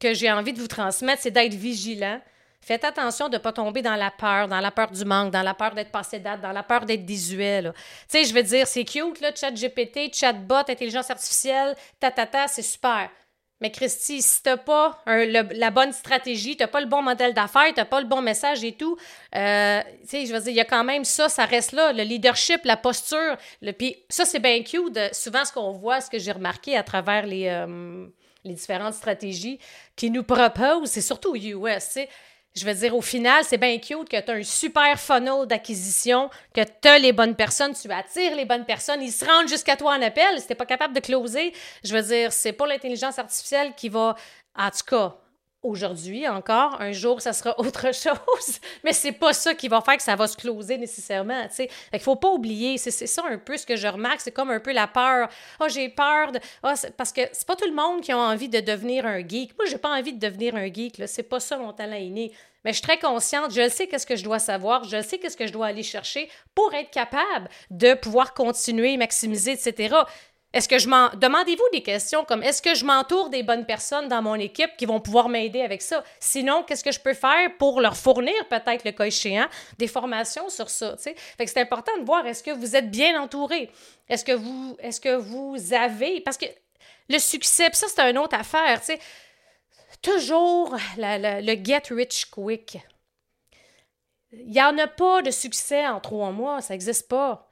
que 0.00 0.14
j'ai 0.14 0.30
envie 0.30 0.52
de 0.52 0.60
vous 0.60 0.68
transmettre, 0.68 1.22
c'est 1.22 1.30
d'être 1.30 1.54
vigilant. 1.54 2.20
Faites 2.60 2.84
attention 2.84 3.28
de 3.28 3.34
ne 3.34 3.38
pas 3.38 3.52
tomber 3.52 3.82
dans 3.82 3.94
la 3.94 4.10
peur, 4.10 4.48
dans 4.48 4.60
la 4.60 4.70
peur 4.70 4.90
du 4.90 5.04
manque, 5.04 5.30
dans 5.30 5.42
la 5.42 5.52
peur 5.52 5.74
d'être 5.74 5.90
passé 5.92 6.18
date, 6.18 6.40
dans 6.40 6.52
la 6.52 6.62
peur 6.62 6.86
d'être 6.86 7.04
désuet. 7.04 7.62
Tu 7.62 7.70
sais, 8.08 8.24
je 8.24 8.32
veux 8.32 8.42
dire, 8.42 8.66
c'est 8.66 8.84
cute, 8.84 9.20
là, 9.20 9.32
chat 9.34 9.50
GPT, 9.50 10.14
chatbot, 10.14 10.64
intelligence 10.66 11.10
artificielle, 11.10 11.76
ta, 12.00 12.10
ta, 12.10 12.26
ta, 12.26 12.48
c'est 12.48 12.62
super. 12.62 13.10
Mais 13.60 13.70
Christy, 13.70 14.20
si 14.20 14.42
t'as 14.42 14.56
pas 14.56 15.00
la 15.06 15.70
bonne 15.70 15.92
stratégie, 15.92 16.56
t'as 16.56 16.66
pas 16.66 16.80
le 16.80 16.86
bon 16.86 17.02
modèle 17.02 17.34
d'affaires, 17.34 17.72
t'as 17.74 17.84
pas 17.84 18.00
le 18.00 18.06
bon 18.06 18.20
message 18.20 18.64
et 18.64 18.72
tout, 18.72 18.96
euh, 19.34 19.80
tu 20.02 20.08
sais, 20.08 20.26
je 20.26 20.34
veux 20.34 20.40
dire, 20.40 20.50
il 20.50 20.56
y 20.56 20.60
a 20.60 20.64
quand 20.64 20.84
même 20.84 21.04
ça, 21.04 21.28
ça 21.28 21.44
reste 21.44 21.72
là, 21.72 21.92
le 21.92 22.02
leadership, 22.02 22.60
la 22.64 22.76
posture. 22.76 23.36
Le, 23.62 23.72
puis 23.72 23.96
ça, 24.08 24.24
c'est 24.24 24.40
bien 24.40 24.62
cute. 24.62 24.98
souvent, 25.12 25.44
ce 25.44 25.52
qu'on 25.52 25.72
voit, 25.72 26.00
ce 26.00 26.10
que 26.10 26.18
j'ai 26.18 26.32
remarqué 26.32 26.76
à 26.76 26.82
travers 26.82 27.26
les, 27.26 27.46
euh, 27.46 28.06
les 28.44 28.54
différentes 28.54 28.94
stratégies 28.94 29.58
qui 29.96 30.10
nous 30.10 30.24
proposent, 30.24 30.90
c'est 30.90 31.00
surtout 31.00 31.34
US, 31.34 31.84
tu 31.86 31.92
sais, 31.92 32.08
je 32.54 32.64
veux 32.64 32.74
dire, 32.74 32.94
au 32.94 33.02
final, 33.02 33.42
c'est 33.44 33.58
bien 33.58 33.78
cute 33.78 34.08
que 34.08 34.20
tu 34.20 34.30
as 34.30 34.34
un 34.34 34.42
super 34.42 34.98
funnel 34.98 35.46
d'acquisition, 35.46 36.30
que 36.54 36.60
tu 36.60 36.88
as 36.88 36.98
les 36.98 37.12
bonnes 37.12 37.34
personnes, 37.34 37.74
tu 37.74 37.90
attires 37.90 38.36
les 38.36 38.44
bonnes 38.44 38.64
personnes, 38.64 39.02
ils 39.02 39.12
se 39.12 39.24
rendent 39.24 39.48
jusqu'à 39.48 39.76
toi 39.76 39.94
en 39.96 40.02
appel. 40.02 40.40
Si 40.40 40.46
tu 40.46 40.54
pas 40.54 40.66
capable 40.66 40.94
de 40.94 41.00
closer, 41.00 41.52
je 41.82 41.94
veux 41.96 42.02
dire, 42.02 42.32
c'est 42.32 42.52
pas 42.52 42.66
l'intelligence 42.66 43.18
artificielle 43.18 43.72
qui 43.76 43.88
va, 43.88 44.14
en 44.56 44.70
tout 44.70 44.84
cas, 44.88 45.16
aujourd'hui 45.64 46.28
encore. 46.28 46.80
Un 46.80 46.92
jour, 46.92 47.20
ça 47.20 47.32
sera 47.32 47.54
autre 47.58 47.92
chose. 47.92 48.60
Mais 48.84 48.92
c'est 48.92 49.12
pas 49.12 49.32
ça 49.32 49.54
qui 49.54 49.68
va 49.68 49.80
faire 49.80 49.96
que 49.96 50.02
ça 50.02 50.14
va 50.14 50.26
se 50.28 50.36
closer 50.36 50.78
nécessairement, 50.78 51.42
tu 51.48 51.54
sais. 51.54 51.70
Fait 51.90 51.98
faut 51.98 52.16
pas 52.16 52.30
oublier, 52.30 52.78
c'est 52.78 52.90
ça 52.90 53.22
un 53.28 53.38
peu 53.38 53.56
ce 53.56 53.66
que 53.66 53.76
je 53.76 53.88
remarque, 53.88 54.20
c'est 54.20 54.30
comme 54.30 54.50
un 54.50 54.60
peu 54.60 54.72
la 54.72 54.86
peur. 54.86 55.28
oh, 55.60 55.66
j'ai 55.68 55.88
peur 55.88 56.32
de... 56.32 56.38
Ah, 56.62 56.74
parce 56.96 57.12
que 57.12 57.22
c'est 57.32 57.46
pas 57.46 57.56
tout 57.56 57.68
le 57.68 57.74
monde 57.74 58.02
qui 58.02 58.12
a 58.12 58.18
envie 58.18 58.48
de 58.48 58.60
devenir 58.60 59.06
un 59.06 59.26
geek. 59.26 59.56
Moi, 59.58 59.66
j'ai 59.68 59.78
pas 59.78 59.90
envie 59.90 60.12
de 60.12 60.18
devenir 60.18 60.54
un 60.54 60.72
geek, 60.72 60.98
là. 60.98 61.06
C'est 61.06 61.22
pas 61.22 61.40
ça 61.40 61.56
mon 61.56 61.72
talent 61.72 61.96
inné. 61.96 62.32
Mais 62.64 62.72
je 62.72 62.78
suis 62.78 62.82
très 62.82 62.98
consciente, 62.98 63.52
je 63.52 63.68
sais 63.68 63.86
qu'est-ce 63.86 64.06
que 64.06 64.16
je 64.16 64.24
dois 64.24 64.38
savoir, 64.38 64.84
je 64.84 65.02
sais 65.02 65.18
qu'est-ce 65.18 65.36
que 65.36 65.46
je 65.46 65.52
dois 65.52 65.66
aller 65.66 65.82
chercher 65.82 66.30
pour 66.54 66.72
être 66.72 66.90
capable 66.90 67.50
de 67.70 67.92
pouvoir 67.92 68.32
continuer, 68.32 68.96
maximiser, 68.96 69.52
etc. 69.52 69.94
Est-ce 70.54 70.68
que 70.68 70.78
je 70.78 70.88
m'en. 70.88 71.08
Demandez-vous 71.08 71.68
des 71.72 71.82
questions 71.82 72.24
comme 72.24 72.44
est-ce 72.44 72.62
que 72.62 72.76
je 72.76 72.84
m'entoure 72.84 73.28
des 73.28 73.42
bonnes 73.42 73.66
personnes 73.66 74.06
dans 74.06 74.22
mon 74.22 74.36
équipe 74.36 74.70
qui 74.78 74.86
vont 74.86 75.00
pouvoir 75.00 75.28
m'aider 75.28 75.60
avec 75.62 75.82
ça? 75.82 76.04
Sinon, 76.20 76.62
qu'est-ce 76.62 76.84
que 76.84 76.92
je 76.92 77.00
peux 77.00 77.12
faire 77.12 77.56
pour 77.58 77.80
leur 77.80 77.96
fournir, 77.96 78.32
peut-être 78.48 78.84
le 78.84 78.92
cas 78.92 79.06
échéant, 79.06 79.48
des 79.78 79.88
formations 79.88 80.48
sur 80.48 80.70
ça? 80.70 80.96
Fait 80.96 81.44
que 81.44 81.50
c'est 81.50 81.60
important 81.60 81.90
de 81.98 82.04
voir 82.04 82.24
est-ce 82.24 82.44
que 82.44 82.52
vous 82.52 82.76
êtes 82.76 82.88
bien 82.88 83.20
entouré? 83.20 83.68
Est-ce 84.08 84.24
que 84.24 84.30
vous 84.30 84.76
est-ce 84.78 85.00
que 85.00 85.16
vous 85.16 85.56
avez. 85.72 86.20
Parce 86.20 86.38
que 86.38 86.46
le 87.08 87.18
succès, 87.18 87.68
ça, 87.72 87.88
c'est 87.88 88.08
une 88.08 88.18
autre 88.18 88.38
affaire. 88.38 88.80
Toujours 90.00 90.76
le 90.96 91.64
get 91.64 91.82
rich 91.90 92.26
quick. 92.26 92.78
Il 94.30 94.50
n'y 94.50 94.62
en 94.62 94.78
a 94.78 94.86
pas 94.86 95.20
de 95.20 95.32
succès 95.32 95.84
en 95.84 95.98
trois 95.98 96.30
mois, 96.30 96.60
ça 96.60 96.74
n'existe 96.74 97.08
pas. 97.08 97.48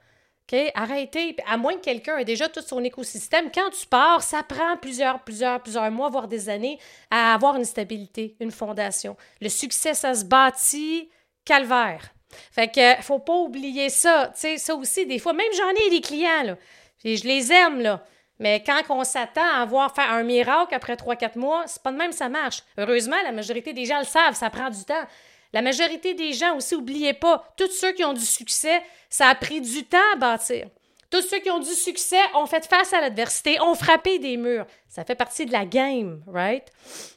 Arrêtez. 0.75 1.35
À 1.47 1.57
moins 1.57 1.73
que 1.73 1.81
quelqu'un 1.81 2.17
ait 2.17 2.25
déjà 2.25 2.47
tout 2.47 2.61
son 2.61 2.83
écosystème, 2.83 3.49
quand 3.51 3.69
tu 3.71 3.87
pars, 3.87 4.21
ça 4.21 4.43
prend 4.43 4.77
plusieurs, 4.77 5.23
plusieurs, 5.23 5.61
plusieurs 5.61 5.89
mois, 5.89 6.09
voire 6.09 6.27
des 6.27 6.49
années, 6.49 6.79
à 7.09 7.33
avoir 7.33 7.55
une 7.55 7.65
stabilité, 7.65 8.35
une 8.39 8.51
fondation. 8.51 9.17
Le 9.41 9.49
succès, 9.49 9.93
ça 9.93 10.13
se 10.13 10.25
bâtit 10.25 11.09
calvaire. 11.43 12.13
Fait 12.51 12.67
que 12.67 13.01
faut 13.01 13.19
pas 13.19 13.35
oublier 13.35 13.89
ça. 13.89 14.31
Tu 14.33 14.41
sais, 14.41 14.57
ça 14.57 14.75
aussi, 14.75 15.05
des 15.05 15.19
fois, 15.19 15.33
même 15.33 15.45
j'en 15.57 15.69
ai 15.69 15.89
des 15.89 16.01
clients, 16.01 16.55
je 17.03 17.27
les 17.27 17.51
aime, 17.51 17.81
là. 17.81 18.03
Mais 18.39 18.63
quand 18.63 18.81
on 18.89 19.03
s'attend 19.03 19.47
à 19.55 19.63
voir 19.65 19.93
faire 19.93 20.11
un 20.11 20.23
miracle 20.23 20.73
après 20.73 20.95
3-4 20.95 21.37
mois, 21.37 21.63
c'est 21.67 21.81
pas 21.81 21.91
de 21.91 21.97
même 21.97 22.11
ça 22.11 22.29
marche. 22.29 22.63
Heureusement, 22.77 23.15
la 23.23 23.31
majorité 23.31 23.73
des 23.73 23.85
gens 23.85 23.99
le 23.99 24.05
savent, 24.05 24.33
ça 24.33 24.49
prend 24.49 24.69
du 24.69 24.83
temps. 24.83 25.05
La 25.53 25.61
majorité 25.61 26.15
des 26.15 26.33
gens 26.33 26.57
aussi, 26.57 26.75
n'oubliez 26.75 27.13
pas, 27.13 27.53
tous 27.55 27.71
ceux 27.71 27.93
qui 27.93 28.03
ont 28.03 28.13
du 28.13 28.25
succès, 28.25 28.81
ça 29.09 29.27
a 29.27 29.35
pris 29.35 29.61
du 29.61 29.85
temps 29.85 29.97
à 30.13 30.17
bâtir. 30.17 30.67
Tous 31.11 31.21
ceux 31.21 31.37
qui 31.37 31.51
ont 31.51 31.59
du 31.59 31.69
succès 31.69 32.17
ont 32.33 32.47
fait 32.47 32.65
face 32.65 32.91
à 32.91 32.99
l'adversité, 32.99 33.61
ont 33.61 33.75
frappé 33.75 34.17
des 34.17 34.35
murs. 34.35 34.65
Ça 34.89 35.05
fait 35.05 35.13
partie 35.13 35.45
de 35.45 35.51
la 35.51 35.63
game, 35.63 36.23
right? 36.25 36.63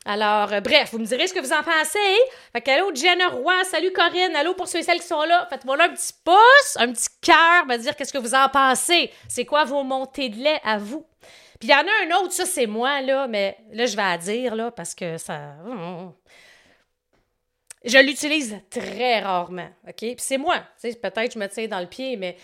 Alors, 0.05 0.53
euh, 0.53 0.61
bref, 0.61 0.91
vous 0.93 0.99
me 0.99 1.07
direz 1.07 1.27
ce 1.27 1.33
que 1.33 1.41
vous 1.41 1.55
en 1.55 1.63
pensez. 1.63 2.19
Fait 2.53 2.61
que, 2.61 2.71
allô, 2.71 2.95
Jenna 2.95 3.29
Roy, 3.29 3.65
salut 3.65 3.91
Corinne, 3.93 4.37
allô 4.37 4.53
pour 4.53 4.69
ceux 4.69 4.81
et 4.81 4.83
celles 4.83 5.01
qui 5.01 5.07
sont 5.07 5.23
là. 5.23 5.47
Faites-moi 5.49 5.79
là 5.79 5.85
un 5.85 5.95
petit 5.95 6.13
pouce, 6.23 6.77
un 6.77 6.93
petit 6.93 7.09
cœur, 7.23 7.65
me 7.65 7.79
dire 7.79 7.97
qu'est-ce 7.97 8.13
que 8.13 8.19
vous 8.19 8.35
en 8.35 8.51
pensez. 8.51 9.11
C'est 9.31 9.47
quoi 9.47 9.65
vos 9.65 9.83
montées 9.83 10.29
de 10.29 10.37
lait 10.37 10.61
à 10.63 10.77
vous? 10.77 11.07
Puis 11.59 11.71
il 11.71 11.71
y 11.71 11.75
en 11.75 11.79
a 11.79 12.05
un 12.05 12.21
autre, 12.21 12.35
ça 12.35 12.45
c'est 12.45 12.67
moi, 12.67 13.01
là, 13.01 13.27
mais 13.29 13.57
là, 13.73 13.87
je 13.87 13.97
vais 13.97 14.03
à 14.03 14.19
dire, 14.19 14.55
là, 14.55 14.71
parce 14.71 14.95
que 14.95 15.17
ça. 15.17 15.55
Je 17.87 17.99
l'utilise 17.99 18.57
très 18.69 19.21
rarement, 19.21 19.69
OK? 19.87 19.95
Puis 19.97 20.17
c'est 20.19 20.39
moi. 20.39 20.57
Peut-être 20.83 21.35
je 21.35 21.39
me 21.39 21.47
tiens 21.47 21.69
dans 21.69 21.81
le 21.81 21.87
pied, 21.87 22.17
mais 22.17 22.37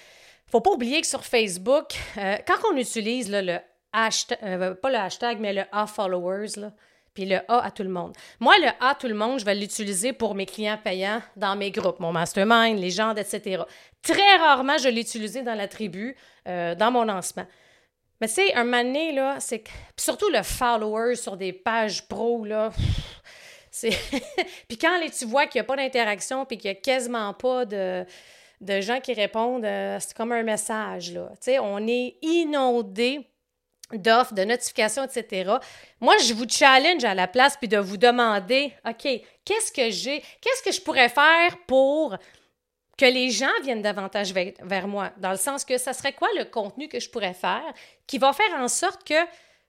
faut 0.47 0.61
pas 0.61 0.71
oublier 0.71 1.01
que 1.01 1.07
sur 1.07 1.25
Facebook, 1.25 1.95
euh, 2.17 2.37
quand 2.47 2.73
on 2.73 2.77
utilise 2.77 3.31
le 3.31 3.59
hashtag, 3.93 4.39
euh, 4.43 4.75
pas 4.75 4.91
le 4.91 4.97
hashtag, 4.97 5.39
mais 5.41 5.53
le 5.53 5.65
A 5.73 5.87
followers, 5.87 6.71
puis 7.13 7.27
le 7.27 7.39
A 7.49 7.65
à 7.65 7.71
tout 7.71 7.83
le 7.83 7.89
monde. 7.89 8.15
Moi, 8.39 8.57
le 8.59 8.69
A 8.81 8.91
à 8.91 8.95
tout 8.95 9.09
le 9.09 9.15
monde, 9.15 9.41
je 9.41 9.45
vais 9.45 9.55
l'utiliser 9.55 10.13
pour 10.13 10.35
mes 10.35 10.47
clients 10.47 10.79
payants 10.83 11.21
dans 11.37 11.57
mes 11.57 11.71
groupes, 11.71 11.99
mon 11.99 12.13
mastermind, 12.13 12.79
les 12.79 12.91
gens, 12.91 13.15
etc. 13.15 13.63
Très 14.01 14.37
rarement, 14.37 14.79
je 14.79 14.89
l'ai 14.89 15.43
dans 15.43 15.55
la 15.55 15.69
tribu, 15.69 16.17
euh, 16.47 16.75
dans 16.75 16.91
mon 16.91 17.05
lancement. 17.05 17.47
Mais 18.21 18.29
tu 18.29 18.35
sais, 18.35 18.55
un 18.55 18.65
moment 18.65 19.13
là, 19.15 19.41
c'est 19.41 19.65
surtout 19.99 20.29
le 20.29 20.43
follower 20.43 21.17
sur 21.17 21.37
des 21.37 21.53
pages 21.53 22.07
pro, 22.07 22.45
là. 22.45 22.71
puis 24.69 24.79
quand 24.79 25.01
tu 25.19 25.25
vois 25.25 25.47
qu'il 25.47 25.61
n'y 25.61 25.65
a 25.65 25.65
pas 25.65 25.77
d'interaction 25.77 26.45
puis 26.45 26.59
qu'il 26.59 26.71
n'y 26.71 26.77
a 26.77 26.81
quasiment 26.81 27.33
pas 27.33 27.65
de, 27.65 28.05
gens 28.81 29.01
qui 29.01 29.15
répondent, 29.15 29.65
euh, 29.65 29.99
c'est 30.01 30.15
comme 30.15 30.33
un 30.33 30.43
message. 30.43 31.13
Là. 31.13 31.33
on 31.63 31.87
est 31.87 32.17
inondé 32.23 33.27
d'offres, 33.93 34.35
de 34.35 34.45
notifications, 34.45 35.05
etc. 35.05 35.53
Moi, 36.01 36.17
je 36.19 36.35
vous 36.35 36.49
challenge 36.49 37.05
à 37.05 37.15
la 37.15 37.27
place 37.27 37.57
puis 37.57 37.69
de 37.69 37.79
vous 37.79 37.97
demander, 37.97 38.73
OK, 38.87 39.09
qu'est-ce 39.45 39.73
que 39.73 39.91
j'ai, 39.91 40.21
qu'est-ce 40.41 40.63
que 40.63 40.73
je 40.73 40.81
pourrais 40.81 41.09
faire 41.09 41.57
pour 41.67 42.17
que 42.99 43.05
les 43.07 43.31
gens 43.31 43.51
viennent 43.63 43.83
davantage 43.83 44.33
vers, 44.33 44.87
moi, 44.87 45.13
dans 45.19 45.31
le 45.31 45.37
sens 45.37 45.65
que 45.65 45.79
ça 45.79 45.93
serait 45.93 46.13
quoi 46.13 46.29
le 46.39 46.45
contenu 46.45 46.89
que 46.89 47.01
je 47.01 47.11
pourrais 47.11 47.35
faire 47.35 47.73
qui 48.07 48.19
va 48.19 48.33
faire 48.33 48.55
en 48.59 48.69
sorte 48.69 49.05
que 49.05 49.15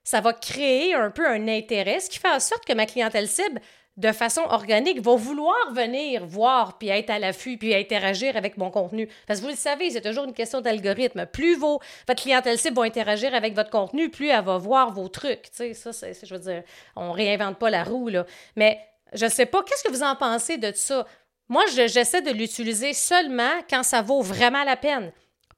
ça 0.03 0.19
va 0.19 0.33
créer 0.33 0.93
un 0.93 1.09
peu 1.09 1.27
un 1.27 1.47
intérêt, 1.47 1.99
ce 1.99 2.09
qui 2.09 2.19
fait 2.19 2.29
en 2.29 2.41
sorte 2.41 2.65
que 2.65 2.73
ma 2.73 2.85
clientèle 2.85 3.27
cible, 3.27 3.61
de 3.95 4.11
façon 4.11 4.41
organique, 4.49 4.99
va 5.01 5.15
vouloir 5.15 5.71
venir 5.71 6.25
voir, 6.25 6.79
puis 6.79 6.89
être 6.89 7.11
à 7.11 7.19
l'affût, 7.19 7.57
puis 7.57 7.75
interagir 7.75 8.35
avec 8.35 8.57
mon 8.57 8.71
contenu. 8.71 9.07
Parce 9.27 9.39
que 9.39 9.45
vous 9.45 9.51
le 9.51 9.57
savez, 9.57 9.91
c'est 9.91 10.01
toujours 10.01 10.23
une 10.23 10.33
question 10.33 10.61
d'algorithme. 10.61 11.27
Plus 11.27 11.55
vos, 11.55 11.79
votre 12.07 12.23
clientèle 12.23 12.57
cible 12.57 12.77
va 12.77 12.83
interagir 12.83 13.35
avec 13.35 13.53
votre 13.53 13.69
contenu, 13.69 14.09
plus 14.09 14.29
elle 14.29 14.43
va 14.43 14.57
voir 14.57 14.91
vos 14.91 15.09
trucs. 15.09 15.43
Tu 15.43 15.73
sais, 15.73 15.73
ça, 15.73 15.91
je 15.91 16.33
veux 16.33 16.39
dire, 16.39 16.63
on 16.95 17.11
réinvente 17.11 17.59
pas 17.59 17.69
la 17.69 17.83
roue, 17.83 18.09
là. 18.09 18.25
Mais 18.55 18.79
je 19.13 19.27
sais 19.27 19.45
pas, 19.45 19.61
qu'est-ce 19.61 19.83
que 19.83 19.91
vous 19.91 20.03
en 20.03 20.15
pensez 20.15 20.57
de 20.57 20.71
ça? 20.73 21.05
Moi, 21.47 21.63
j'essaie 21.67 22.21
de 22.21 22.31
l'utiliser 22.31 22.93
seulement 22.93 23.51
quand 23.69 23.83
ça 23.83 24.01
vaut 24.01 24.21
vraiment 24.21 24.63
la 24.63 24.75
peine. 24.75 25.11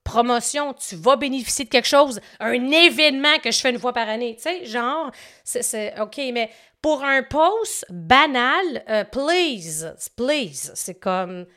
Promotion, 0.03 0.73
tu 0.73 0.95
vas 0.95 1.15
bénéficier 1.15 1.65
de 1.65 1.69
quelque 1.69 1.87
chose, 1.87 2.19
un 2.39 2.69
événement 2.69 3.39
que 3.41 3.49
je 3.49 3.59
fais 3.59 3.71
une 3.71 3.79
fois 3.79 3.93
par 3.93 4.09
année. 4.09 4.35
Tu 4.35 4.43
sais, 4.43 4.65
genre, 4.65 5.09
c'est 5.43 5.99
OK, 5.99 6.17
mais 6.33 6.51
pour 6.85 7.03
un 7.03 7.23
post 7.23 7.83
banal, 7.89 8.83
euh, 8.89 9.03
please, 9.05 9.91
please, 10.15 10.71
c'est 10.75 10.99
comme. 10.99 11.47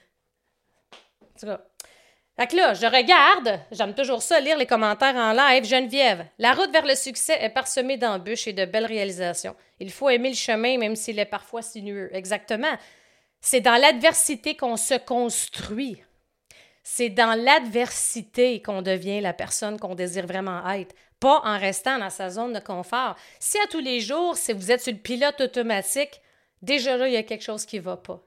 Fait 1.39 2.47
que 2.47 2.57
là, 2.57 2.73
je 2.73 2.87
regarde, 2.87 3.61
j'aime 3.71 3.95
toujours 3.95 4.23
ça, 4.23 4.41
lire 4.41 4.57
les 4.57 4.65
commentaires 4.65 5.17
en 5.17 5.35
live. 5.35 5.67
Geneviève, 5.67 6.25
la 6.39 6.55
route 6.55 6.73
vers 6.73 6.87
le 6.87 6.95
succès 6.95 7.37
est 7.43 7.51
parsemée 7.51 7.99
d'embûches 7.99 8.49
et 8.49 8.55
de 8.55 8.65
belles 8.65 8.87
réalisations. 8.87 9.55
Il 9.81 9.91
faut 9.91 10.09
aimer 10.09 10.31
le 10.31 10.35
chemin, 10.35 10.79
même 10.79 10.97
s'il 10.97 11.19
est 11.19 11.27
parfois 11.27 11.61
sinueux. 11.61 12.09
Exactement. 12.15 12.79
C'est 13.43 13.61
dans 13.61 13.79
l'adversité 13.79 14.57
qu'on 14.57 14.79
se 14.79 14.95
construit. 14.95 16.03
C'est 16.83 17.11
dans 17.11 17.39
l'adversité 17.39 18.63
qu'on 18.63 18.81
devient 18.81 19.21
la 19.21 19.35
personne 19.35 19.79
qu'on 19.79 19.95
désire 19.95 20.27
vraiment 20.27 20.67
être, 20.71 20.95
pas 21.21 21.41
en 21.45 21.59
restant 21.59 21.99
dans 21.99 22.11
sa 22.11 22.31
zone 22.31 22.53
de 22.53 22.61
confort. 22.61 23.17
Si 23.39 23.59
à 23.59 23.67
tous 23.67 23.81
les 23.81 24.01
jours, 24.01 24.37
si 24.37 24.53
vous 24.53 24.71
êtes 24.71 24.83
sur 24.83 24.93
le 24.93 24.99
pilote 24.99 25.41
automatique, 25.41 26.21
déjà 26.63 26.97
là, 26.97 27.09
il 27.09 27.15
y 27.15 27.17
a 27.17 27.23
quelque 27.23 27.45
chose 27.45 27.65
qui 27.65 27.77
ne 27.77 27.83
va 27.83 27.97
pas. 27.97 28.21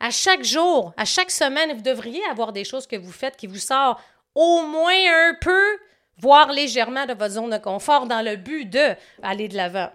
À 0.00 0.10
chaque 0.10 0.44
jour, 0.44 0.92
à 0.96 1.04
chaque 1.04 1.30
semaine, 1.30 1.74
vous 1.74 1.82
devriez 1.82 2.24
avoir 2.30 2.52
des 2.52 2.64
choses 2.64 2.86
que 2.86 2.96
vous 2.96 3.12
faites 3.12 3.36
qui 3.36 3.46
vous 3.46 3.58
sortent 3.58 4.00
au 4.34 4.62
moins 4.62 4.92
un 4.92 5.34
peu, 5.40 5.64
voire 6.18 6.52
légèrement 6.52 7.06
de 7.06 7.14
votre 7.14 7.34
zone 7.34 7.50
de 7.50 7.58
confort 7.58 8.06
dans 8.06 8.22
le 8.22 8.36
but 8.36 8.64
de 8.66 8.94
aller 9.22 9.48
de 9.48 9.56
l'avant. 9.56 9.90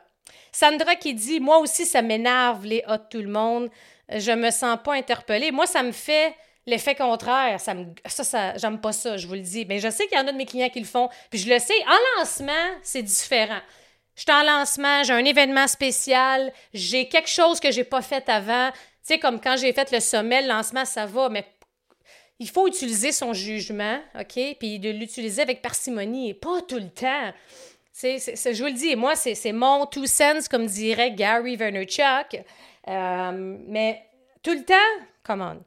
Sandra 0.51 0.95
qui 0.95 1.13
dit 1.13 1.39
Moi 1.39 1.59
aussi, 1.59 1.85
ça 1.85 2.01
m'énerve 2.01 2.65
les 2.65 2.83
hot 2.87 2.97
tout 3.09 3.21
le 3.21 3.29
monde 3.29 3.69
je 4.09 4.31
me 4.31 4.51
sens 4.51 4.77
pas 4.83 4.93
interpellée. 4.93 5.51
Moi, 5.51 5.65
ça 5.65 5.83
me 5.83 5.91
fait 5.91 6.35
l'effet 6.65 6.95
contraire. 6.95 7.59
Ça, 7.59 7.73
me, 7.73 7.85
ça, 8.05 8.23
ça 8.23 8.57
j'aime 8.57 8.79
pas 8.79 8.91
ça, 8.91 9.17
je 9.17 9.27
vous 9.27 9.33
le 9.33 9.41
dis. 9.41 9.65
Mais 9.65 9.79
je 9.79 9.89
sais 9.89 10.07
qu'il 10.07 10.17
y 10.17 10.21
en 10.21 10.27
a 10.27 10.31
de 10.31 10.37
mes 10.37 10.45
clients 10.45 10.69
qui 10.69 10.79
le 10.79 10.85
font. 10.85 11.09
Puis 11.29 11.39
je 11.39 11.49
le 11.49 11.59
sais, 11.59 11.73
en 11.87 12.19
lancement, 12.19 12.51
c'est 12.81 13.03
différent. 13.03 13.61
Je 14.15 14.21
suis 14.21 14.31
en 14.31 14.43
lancement, 14.43 15.03
j'ai 15.03 15.13
un 15.13 15.25
événement 15.25 15.67
spécial, 15.67 16.53
j'ai 16.73 17.07
quelque 17.07 17.29
chose 17.29 17.59
que 17.59 17.71
j'ai 17.71 17.83
pas 17.83 18.01
fait 18.01 18.27
avant. 18.29 18.69
Tu 18.71 18.79
sais, 19.03 19.19
comme 19.19 19.41
quand 19.41 19.57
j'ai 19.57 19.73
fait 19.73 19.91
le 19.91 19.99
sommet, 19.99 20.43
le 20.43 20.49
lancement, 20.49 20.85
ça 20.85 21.07
va, 21.07 21.29
mais 21.29 21.45
il 22.39 22.49
faut 22.49 22.67
utiliser 22.67 23.11
son 23.11 23.33
jugement, 23.33 23.99
OK? 24.19 24.39
Puis 24.59 24.79
de 24.79 24.89
l'utiliser 24.89 25.41
avec 25.41 25.61
parcimonie 25.61 26.29
et 26.29 26.33
pas 26.33 26.61
tout 26.61 26.77
le 26.77 26.89
temps. 26.89 27.33
C'est, 27.91 28.17
je 28.19 28.59
vous 28.59 28.69
le 28.69 28.73
dis, 28.73 28.95
moi, 28.95 29.15
c'est, 29.15 29.51
mon 29.51 29.85
two 29.85 30.05
cents, 30.05 30.47
comme 30.49 30.65
dirait 30.65 31.11
Gary 31.11 31.55
Vaynerchuk. 31.55 32.43
Euh, 32.87 33.57
mais 33.67 34.03
tout 34.41 34.53
le 34.53 34.63
temps, 34.63 34.73
come. 35.23 35.63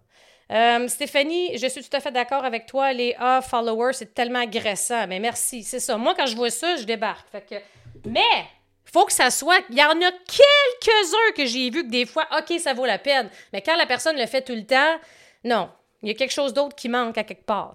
Euh, 0.53 0.87
Stéphanie, 0.89 1.57
je 1.59 1.67
suis 1.67 1.83
tout 1.83 1.97
à 1.97 2.01
fait 2.01 2.13
d'accord 2.13 2.45
avec 2.45 2.67
toi. 2.67 2.93
Les 2.93 3.15
A 3.19 3.43
followers, 3.43 3.95
c'est 3.95 4.15
tellement 4.15 4.41
agressant. 4.41 5.07
Mais 5.07 5.19
merci, 5.19 5.63
c'est 5.65 5.81
ça. 5.81 5.97
Moi, 5.97 6.15
quand 6.17 6.27
je 6.27 6.37
vois 6.37 6.51
ça, 6.51 6.77
je 6.77 6.85
débarque. 6.85 7.29
Fait 7.31 7.45
que... 7.49 8.09
Mais, 8.09 8.45
faut 8.85 9.05
que 9.05 9.13
ça 9.13 9.31
soit. 9.31 9.61
Il 9.71 9.77
y 9.77 9.83
en 9.83 10.01
a 10.01 10.13
quelques-uns 10.13 11.33
que 11.37 11.47
j'ai 11.47 11.71
vu 11.71 11.85
que 11.85 11.91
des 11.91 12.07
fois, 12.07 12.27
OK, 12.39 12.59
ça 12.61 12.75
vaut 12.75 12.87
la 12.87 12.99
peine. 12.99 13.29
Mais 13.53 13.63
quand 13.63 13.77
la 13.77 13.87
personne 13.87 14.17
le 14.17 14.27
fait 14.27 14.43
tout 14.43 14.55
le 14.55 14.65
temps, 14.65 14.97
non. 15.45 15.69
Il 16.03 16.09
y 16.09 16.13
a 16.13 16.15
quelque 16.15 16.33
chose 16.33 16.53
d'autre 16.53 16.77
qui 16.77 16.89
manque 16.89 17.19
à 17.19 17.25
quelque 17.25 17.45
part. 17.45 17.75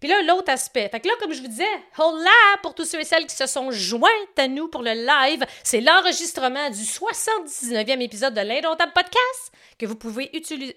Puis 0.00 0.08
là, 0.08 0.22
l'autre 0.22 0.50
aspect. 0.50 0.88
Fait 0.88 1.00
que 1.00 1.08
là, 1.08 1.14
comme 1.20 1.32
je 1.32 1.40
vous 1.40 1.48
disais, 1.48 1.64
hola 1.98 2.30
pour 2.62 2.74
tous 2.74 2.84
ceux 2.84 3.00
et 3.00 3.04
celles 3.04 3.26
qui 3.26 3.36
se 3.36 3.46
sont 3.46 3.70
joints 3.70 4.08
à 4.36 4.48
nous 4.48 4.68
pour 4.68 4.82
le 4.82 4.92
live. 4.92 5.44
C'est 5.62 5.80
l'enregistrement 5.80 6.70
du 6.70 6.82
79e 6.82 8.00
épisode 8.00 8.34
de 8.34 8.40
l'Indomptable 8.40 8.92
Podcast 8.92 9.52
que 9.80 9.86
vous 9.86 9.96
pouvez 9.96 10.30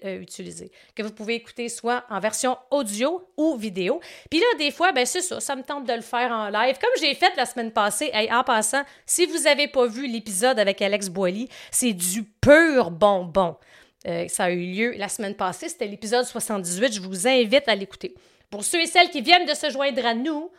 euh, 0.04 0.20
utiliser, 0.20 0.72
que 0.94 1.02
vous 1.02 1.12
pouvez 1.12 1.34
écouter 1.34 1.68
soit 1.68 2.04
en 2.08 2.20
version 2.20 2.56
audio 2.70 3.22
ou 3.36 3.54
vidéo. 3.56 4.00
Puis 4.30 4.40
là, 4.40 4.46
des 4.58 4.70
fois, 4.70 4.92
ben 4.92 5.04
c'est 5.04 5.20
ça, 5.20 5.40
ça 5.40 5.54
me 5.54 5.62
tente 5.62 5.86
de 5.86 5.92
le 5.92 6.00
faire 6.00 6.32
en 6.32 6.48
live, 6.48 6.76
comme 6.80 6.90
j'ai 6.98 7.14
fait 7.14 7.32
la 7.36 7.44
semaine 7.44 7.70
passée. 7.70 8.10
en 8.30 8.42
passant, 8.44 8.82
si 9.04 9.26
vous 9.26 9.40
n'avez 9.40 9.68
pas 9.68 9.86
vu 9.86 10.06
l'épisode 10.06 10.58
avec 10.58 10.80
Alex 10.80 11.10
Boily, 11.10 11.50
c'est 11.70 11.92
du 11.92 12.22
pur 12.22 12.90
bonbon. 12.90 13.56
Euh, 14.06 14.26
ça 14.28 14.44
a 14.44 14.50
eu 14.50 14.72
lieu 14.72 14.94
la 14.96 15.08
semaine 15.08 15.34
passée, 15.34 15.68
c'était 15.68 15.86
l'épisode 15.86 16.24
78. 16.24 16.94
Je 16.94 17.00
vous 17.00 17.28
invite 17.28 17.68
à 17.68 17.74
l'écouter. 17.74 18.14
Pour 18.50 18.64
ceux 18.64 18.80
et 18.80 18.86
celles 18.86 19.10
qui 19.10 19.20
viennent 19.20 19.46
de 19.46 19.54
se 19.54 19.70
joindre 19.70 20.04
à 20.06 20.14
nous, 20.14 20.50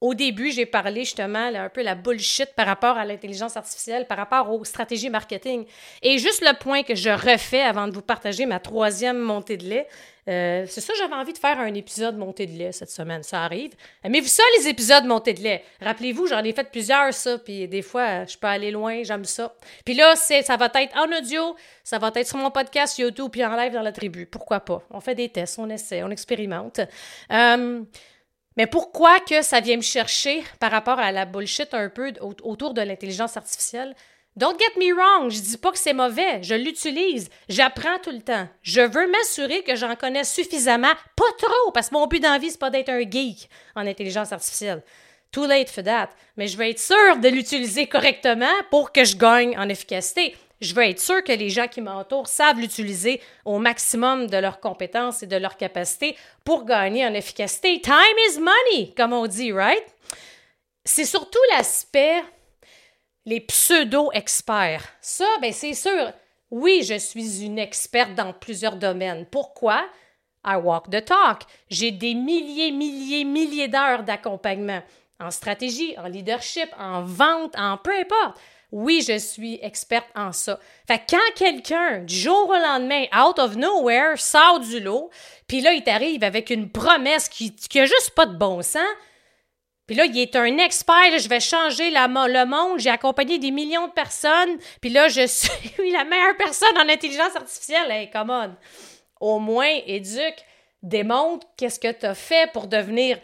au 0.00 0.14
début, 0.14 0.52
j'ai 0.52 0.66
parlé 0.66 1.00
justement 1.00 1.50
un 1.52 1.68
peu 1.68 1.82
la 1.82 1.96
bullshit 1.96 2.54
par 2.54 2.66
rapport 2.66 2.96
à 2.96 3.04
l'intelligence 3.04 3.56
artificielle, 3.56 4.06
par 4.06 4.16
rapport 4.16 4.52
aux 4.52 4.64
stratégies 4.64 5.10
marketing. 5.10 5.66
Et 6.02 6.18
juste 6.18 6.40
le 6.40 6.56
point 6.56 6.84
que 6.84 6.94
je 6.94 7.10
refais 7.10 7.62
avant 7.62 7.88
de 7.88 7.92
vous 7.92 8.02
partager 8.02 8.46
ma 8.46 8.60
troisième 8.60 9.18
montée 9.18 9.56
de 9.56 9.64
lait, 9.64 9.88
euh, 10.28 10.66
c'est 10.68 10.82
ça, 10.82 10.92
j'avais 10.98 11.14
envie 11.14 11.32
de 11.32 11.38
faire 11.38 11.58
un 11.58 11.72
épisode 11.74 12.16
montée 12.16 12.46
de 12.46 12.52
lait 12.52 12.70
cette 12.70 12.90
semaine. 12.90 13.22
Ça 13.22 13.42
arrive. 13.42 13.72
Mais 14.08 14.20
vous 14.20 14.28
ça, 14.28 14.42
les 14.58 14.68
épisodes 14.68 15.04
montée 15.04 15.32
de 15.32 15.40
lait? 15.40 15.64
Rappelez-vous, 15.80 16.26
j'en 16.26 16.44
ai 16.44 16.52
fait 16.52 16.70
plusieurs, 16.70 17.12
ça, 17.12 17.38
puis 17.38 17.66
des 17.66 17.82
fois, 17.82 18.24
je 18.26 18.36
peux 18.36 18.46
aller 18.46 18.70
loin, 18.70 19.02
j'aime 19.02 19.24
ça. 19.24 19.54
Puis 19.84 19.94
là, 19.94 20.14
ça 20.14 20.56
va 20.56 20.70
être 20.74 20.96
en 20.96 21.10
audio, 21.18 21.56
ça 21.82 21.98
va 21.98 22.12
être 22.14 22.28
sur 22.28 22.36
mon 22.36 22.50
podcast 22.50 22.98
YouTube, 22.98 23.30
puis 23.32 23.44
en 23.44 23.56
live 23.56 23.72
dans 23.72 23.82
la 23.82 23.92
tribu. 23.92 24.26
Pourquoi 24.26 24.60
pas? 24.60 24.82
On 24.90 25.00
fait 25.00 25.14
des 25.14 25.30
tests, 25.30 25.58
on 25.58 25.68
essaie, 25.70 26.02
on 26.02 26.10
expérimente. 26.10 26.80
Euh, 27.32 27.82
mais 28.58 28.66
pourquoi 28.66 29.20
que 29.20 29.40
ça 29.40 29.60
vient 29.60 29.76
me 29.76 29.82
chercher 29.82 30.42
par 30.58 30.72
rapport 30.72 30.98
à 30.98 31.12
la 31.12 31.24
bullshit 31.24 31.72
un 31.74 31.88
peu 31.88 32.12
autour 32.20 32.74
de 32.74 32.82
l'intelligence 32.82 33.36
artificielle? 33.36 33.94
Don't 34.36 34.58
get 34.58 34.78
me 34.78 34.92
wrong, 34.92 35.30
je 35.30 35.40
dis 35.40 35.56
pas 35.56 35.70
que 35.70 35.78
c'est 35.78 35.92
mauvais, 35.92 36.42
je 36.42 36.54
l'utilise, 36.54 37.28
j'apprends 37.48 37.98
tout 38.02 38.10
le 38.10 38.20
temps. 38.20 38.48
Je 38.62 38.80
veux 38.80 39.10
m'assurer 39.10 39.62
que 39.62 39.76
j'en 39.76 39.94
connais 39.94 40.24
suffisamment, 40.24 40.92
pas 41.16 41.32
trop, 41.38 41.72
parce 41.72 41.88
que 41.88 41.94
mon 41.94 42.06
but 42.06 42.20
d'envie, 42.20 42.50
c'est 42.50 42.58
pas 42.58 42.70
d'être 42.70 42.88
un 42.88 43.08
geek 43.08 43.48
en 43.76 43.86
intelligence 43.86 44.32
artificielle. 44.32 44.82
Too 45.30 45.46
late 45.46 45.70
for 45.70 45.84
that. 45.84 46.10
Mais 46.36 46.48
je 46.48 46.56
veux 46.56 46.68
être 46.68 46.80
sûr 46.80 47.16
de 47.16 47.28
l'utiliser 47.28 47.86
correctement 47.86 48.46
pour 48.70 48.92
que 48.92 49.04
je 49.04 49.16
gagne 49.16 49.56
en 49.56 49.68
efficacité. 49.68 50.34
Je 50.60 50.74
veux 50.74 50.84
être 50.84 51.00
sûr 51.00 51.22
que 51.22 51.32
les 51.32 51.50
gens 51.50 51.68
qui 51.68 51.80
m'entourent 51.80 52.26
savent 52.26 52.58
l'utiliser 52.58 53.20
au 53.44 53.58
maximum 53.58 54.26
de 54.26 54.36
leurs 54.36 54.60
compétences 54.60 55.22
et 55.22 55.26
de 55.26 55.36
leurs 55.36 55.56
capacités 55.56 56.16
pour 56.44 56.64
gagner 56.64 57.06
en 57.06 57.14
efficacité. 57.14 57.80
Time 57.80 57.94
is 58.30 58.40
money, 58.40 58.92
comme 58.96 59.12
on 59.12 59.26
dit, 59.26 59.52
right? 59.52 59.84
C'est 60.84 61.04
surtout 61.04 61.38
l'aspect 61.52 62.22
les 63.24 63.40
pseudo-experts. 63.40 64.88
Ça, 65.00 65.26
ben 65.42 65.52
c'est 65.52 65.74
sûr. 65.74 66.12
Oui, 66.50 66.82
je 66.82 66.98
suis 66.98 67.44
une 67.44 67.58
experte 67.58 68.14
dans 68.14 68.32
plusieurs 68.32 68.76
domaines. 68.76 69.26
Pourquoi? 69.26 69.84
I 70.46 70.56
walk 70.56 70.88
the 70.90 71.04
talk. 71.04 71.42
J'ai 71.68 71.90
des 71.90 72.14
milliers, 72.14 72.72
milliers, 72.72 73.24
milliers 73.24 73.68
d'heures 73.68 74.02
d'accompagnement 74.02 74.82
en 75.20 75.30
stratégie, 75.30 75.94
en 75.98 76.06
leadership, 76.06 76.68
en 76.78 77.02
vente, 77.02 77.54
en 77.58 77.76
peu 77.76 77.92
importe. 77.92 78.40
Oui, 78.70 79.02
je 79.06 79.18
suis 79.18 79.58
experte 79.62 80.08
en 80.14 80.32
ça. 80.32 80.58
Fait 80.86 80.98
que 80.98 81.16
quand 81.16 81.34
quelqu'un, 81.36 82.00
du 82.00 82.14
jour 82.14 82.50
au 82.50 82.54
lendemain, 82.54 83.04
out 83.16 83.38
of 83.38 83.56
nowhere, 83.56 84.18
sort 84.18 84.60
du 84.60 84.78
lot, 84.80 85.10
puis 85.46 85.62
là, 85.62 85.72
il 85.72 85.82
t'arrive 85.82 86.22
avec 86.22 86.50
une 86.50 86.70
promesse 86.70 87.28
qui, 87.30 87.54
qui 87.54 87.80
a 87.80 87.86
juste 87.86 88.10
pas 88.14 88.26
de 88.26 88.36
bon 88.36 88.60
sens, 88.60 88.82
puis 89.86 89.96
là, 89.96 90.04
il 90.04 90.18
est 90.18 90.36
un 90.36 90.58
expert, 90.58 91.18
je 91.18 91.28
vais 91.30 91.40
changer 91.40 91.90
le 91.90 92.44
monde, 92.44 92.78
j'ai 92.78 92.90
accompagné 92.90 93.38
des 93.38 93.50
millions 93.50 93.86
de 93.86 93.92
personnes, 93.92 94.58
puis 94.82 94.90
là, 94.90 95.08
je 95.08 95.26
suis 95.26 95.90
la 95.90 96.04
meilleure 96.04 96.36
personne 96.36 96.76
en 96.76 96.88
intelligence 96.90 97.34
artificielle. 97.34 97.90
Hey, 97.90 98.10
come 98.10 98.28
on! 98.28 98.54
Au 99.18 99.38
moins, 99.38 99.80
éduque, 99.86 100.44
démontre 100.82 101.46
qu'est-ce 101.56 101.80
que 101.80 101.90
tu 101.90 102.04
as 102.04 102.14
fait 102.14 102.52
pour 102.52 102.66
devenir 102.66 103.18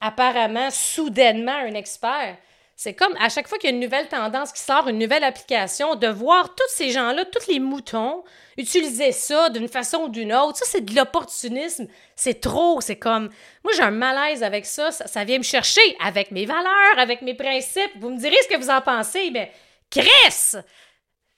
apparemment, 0.00 0.70
soudainement, 0.70 1.52
un 1.52 1.74
expert. 1.74 2.36
C'est 2.76 2.94
comme 2.94 3.14
à 3.20 3.28
chaque 3.28 3.48
fois 3.48 3.58
qu'il 3.58 3.70
y 3.70 3.72
a 3.72 3.76
une 3.76 3.82
nouvelle 3.82 4.08
tendance 4.08 4.52
qui 4.52 4.60
sort, 4.60 4.88
une 4.88 4.98
nouvelle 4.98 5.24
application, 5.24 5.94
de 5.94 6.08
voir 6.08 6.54
tous 6.54 6.68
ces 6.68 6.90
gens-là, 6.90 7.24
tous 7.26 7.46
les 7.46 7.60
moutons, 7.60 8.24
utiliser 8.56 9.12
ça 9.12 9.50
d'une 9.50 9.68
façon 9.68 10.04
ou 10.04 10.08
d'une 10.08 10.32
autre. 10.32 10.58
Ça, 10.58 10.64
c'est 10.66 10.84
de 10.84 10.94
l'opportunisme. 10.94 11.86
C'est 12.16 12.40
trop. 12.40 12.80
C'est 12.80 12.96
comme. 12.96 13.30
Moi, 13.62 13.72
j'ai 13.76 13.82
un 13.82 13.90
malaise 13.90 14.42
avec 14.42 14.66
ça. 14.66 14.90
ça. 14.90 15.24
vient 15.24 15.38
me 15.38 15.42
chercher 15.44 15.82
avec 16.02 16.30
mes 16.30 16.46
valeurs, 16.46 16.98
avec 16.98 17.22
mes 17.22 17.34
principes. 17.34 17.92
Vous 18.00 18.10
me 18.10 18.18
direz 18.18 18.36
ce 18.42 18.48
que 18.48 18.60
vous 18.60 18.70
en 18.70 18.80
pensez, 18.80 19.30
mais 19.30 19.52
Chris! 19.90 20.56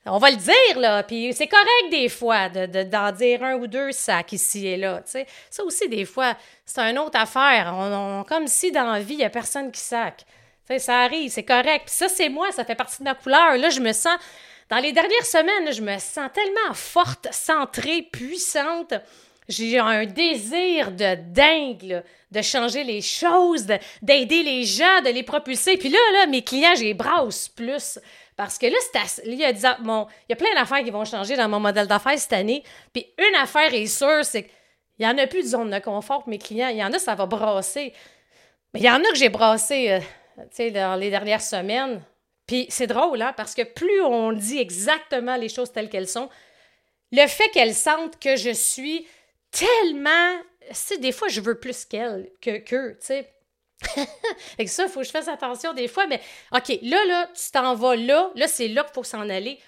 On 0.07 0.19
va 0.19 0.31
le 0.31 0.37
dire, 0.37 0.79
là. 0.79 1.03
Puis 1.03 1.33
c'est 1.33 1.47
correct 1.47 1.91
des 1.91 2.11
fois 2.11 2.51
d'en 2.51 2.67
de, 2.67 3.17
dire 3.17 3.43
un 3.43 3.55
ou 3.55 3.67
deux 3.67 3.91
sacs 3.91 4.33
ici 4.33 4.67
et 4.67 4.77
là. 4.77 5.03
Ça 5.05 5.65
aussi, 5.65 5.89
des 5.89 6.05
fois, 6.05 6.37
c'est 6.67 6.83
une 6.83 6.99
autre 6.99 7.19
affaire. 7.19 7.73
On, 7.75 8.23
comme 8.29 8.47
si 8.47 8.71
dans 8.71 8.93
la 8.93 9.01
vie, 9.01 9.15
il 9.15 9.19
n'y 9.19 9.25
a 9.25 9.31
personne 9.31 9.73
qui 9.73 9.81
sac 9.81 10.27
ça 10.79 11.01
arrive, 11.01 11.31
c'est 11.31 11.45
correct. 11.45 11.85
Puis 11.87 11.95
ça, 11.95 12.09
c'est 12.09 12.29
moi, 12.29 12.51
ça 12.53 12.65
fait 12.65 12.75
partie 12.75 12.99
de 12.99 13.05
ma 13.05 13.15
couleur. 13.15 13.57
Là, 13.57 13.71
je 13.71 13.81
me 13.81 13.93
sens. 13.93 14.19
Dans 14.71 14.79
les 14.79 14.93
dernières 14.93 15.27
semaines, 15.27 15.73
je 15.73 15.83
me 15.83 15.99
sens 15.99 16.31
tellement 16.33 16.73
forte, 16.73 17.29
centrée, 17.33 18.03
puissante. 18.03 18.95
J'ai 19.47 19.79
un 19.79 20.07
désir 20.07 20.91
de 20.91 21.17
dingue, 21.17 22.03
de 22.31 22.43
changer 22.43 22.83
les 22.83 23.03
choses, 23.03 23.67
d'aider 24.01 24.43
les 24.43 24.65
gens, 24.65 25.03
de 25.05 25.11
les 25.11 25.23
propulser. 25.23 25.77
Puis 25.77 25.91
là, 25.91 25.99
là 26.15 26.27
mes 26.27 26.43
clients, 26.43 26.75
j'ai 26.75 26.85
les 26.85 26.95
brasse 26.95 27.49
plus. 27.49 27.99
Parce 28.37 28.59
que 28.59 28.67
là, 28.67 28.77
il 29.27 29.35
y, 29.35 29.45
a, 29.45 29.77
bon, 29.81 30.07
il 30.29 30.31
y 30.31 30.33
a 30.33 30.37
plein 30.37 30.53
d'affaires 30.55 30.83
qui 30.83 30.91
vont 30.91 31.05
changer 31.05 31.37
dans 31.37 31.49
mon 31.49 31.61
modèle 31.61 31.87
d'affaires 31.87 32.19
cette 32.19 32.33
année. 32.33 32.65
Puis 32.93 33.07
une 33.19 33.37
affaire 33.37 33.73
est 33.73 33.87
sûre, 33.87 34.25
c'est 34.25 34.45
qu'il 34.45 34.53
n'y 35.01 35.07
en 35.07 35.19
a 35.19 35.27
plus 35.27 35.43
de 35.43 35.49
zone 35.49 35.71
de 35.71 35.79
confort 35.79 36.21
pour 36.21 36.31
mes 36.31 36.39
clients. 36.39 36.69
Il 36.69 36.79
y 36.79 36.85
en 36.85 36.93
a, 36.93 36.99
ça 36.99 37.15
va 37.15 37.27
brasser. 37.27 37.93
Mais 38.73 38.81
il 38.81 38.87
y 38.87 38.91
en 38.91 38.99
a 38.99 39.09
que 39.09 39.17
j'ai 39.17 39.29
brassé. 39.29 39.93
Euh, 39.93 40.01
dans 40.37 40.99
les 40.99 41.11
dernières 41.11 41.43
semaines. 41.43 42.03
Puis 42.47 42.67
c'est 42.69 42.87
drôle, 42.87 43.23
hein, 43.23 43.33
parce 43.37 43.55
que 43.55 43.63
plus 43.63 44.03
on 44.03 44.33
dit 44.33 44.59
exactement 44.59 45.37
les 45.37 45.49
choses 45.49 45.73
telles 45.73 45.89
qu'elles 45.89 46.09
sont, 46.09 46.29
le 47.13 47.27
fait 47.27 47.49
qu'elles 47.51 47.75
sentent 47.75 48.19
que 48.19 48.37
je 48.37 48.51
suis 48.51 49.07
tellement. 49.51 50.41
Tu 50.89 50.99
des 50.99 51.13
fois, 51.13 51.29
je 51.29 51.41
veux 51.41 51.59
plus 51.59 51.85
qu'elles, 51.85 52.31
que 52.41 52.59
qu'eux, 52.59 52.99
tu 53.01 53.07
sais. 53.07 53.35
Et 54.59 54.67
ça, 54.67 54.85
il 54.85 54.89
faut 54.89 55.01
que 55.01 55.07
je 55.07 55.11
fasse 55.11 55.29
attention 55.29 55.73
des 55.75 55.89
fois, 55.89 56.07
mais 56.07 56.21
OK, 56.53 56.79
là, 56.83 57.05
là, 57.07 57.29
tu 57.35 57.51
t'en 57.51 57.75
vas 57.75 57.97
là, 57.97 58.31
là, 58.35 58.49
c'est 58.49 58.69
là 58.69 58.83
qu'il 58.85 58.95
faut 58.95 59.05
s'en 59.05 59.29
aller. 59.29 59.59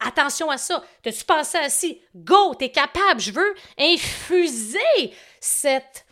attention 0.00 0.50
à 0.50 0.58
ça. 0.58 0.82
T'as-tu 1.02 1.24
pensé 1.24 1.58
à 1.58 1.68
ci? 1.68 2.00
Go, 2.14 2.54
t'es 2.54 2.70
capable. 2.70 3.20
Je 3.20 3.32
veux 3.32 3.54
infuser 3.78 5.14
cette, 5.40 6.06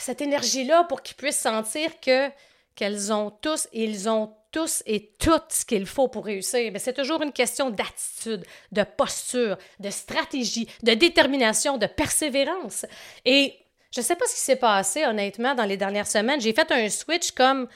cette 0.00 0.20
énergie-là 0.20 0.84
pour 0.84 1.02
qu'ils 1.02 1.16
puissent 1.16 1.38
sentir 1.38 2.00
que 2.00 2.30
qu'elles 2.76 3.12
ont 3.12 3.30
tous 3.30 3.66
et 3.72 3.84
ils 3.84 4.08
ont 4.08 4.32
tous 4.52 4.82
et 4.86 5.14
tout 5.18 5.40
ce 5.48 5.64
qu'il 5.64 5.86
faut 5.86 6.08
pour 6.08 6.24
réussir. 6.24 6.70
Mais 6.72 6.78
c'est 6.78 6.92
toujours 6.92 7.22
une 7.22 7.32
question 7.32 7.70
d'attitude, 7.70 8.46
de 8.72 8.84
posture, 8.84 9.58
de 9.80 9.90
stratégie, 9.90 10.68
de 10.82 10.94
détermination, 10.94 11.78
de 11.78 11.86
persévérance. 11.86 12.86
Et 13.24 13.54
je 13.90 14.00
ne 14.00 14.04
sais 14.04 14.16
pas 14.16 14.26
ce 14.26 14.34
qui 14.34 14.40
s'est 14.40 14.56
passé, 14.56 15.04
honnêtement, 15.04 15.54
dans 15.54 15.64
les 15.64 15.76
dernières 15.76 16.06
semaines. 16.06 16.40
J'ai 16.40 16.52
fait 16.52 16.70
un 16.70 16.88
switch 16.88 17.32
comme. 17.32 17.68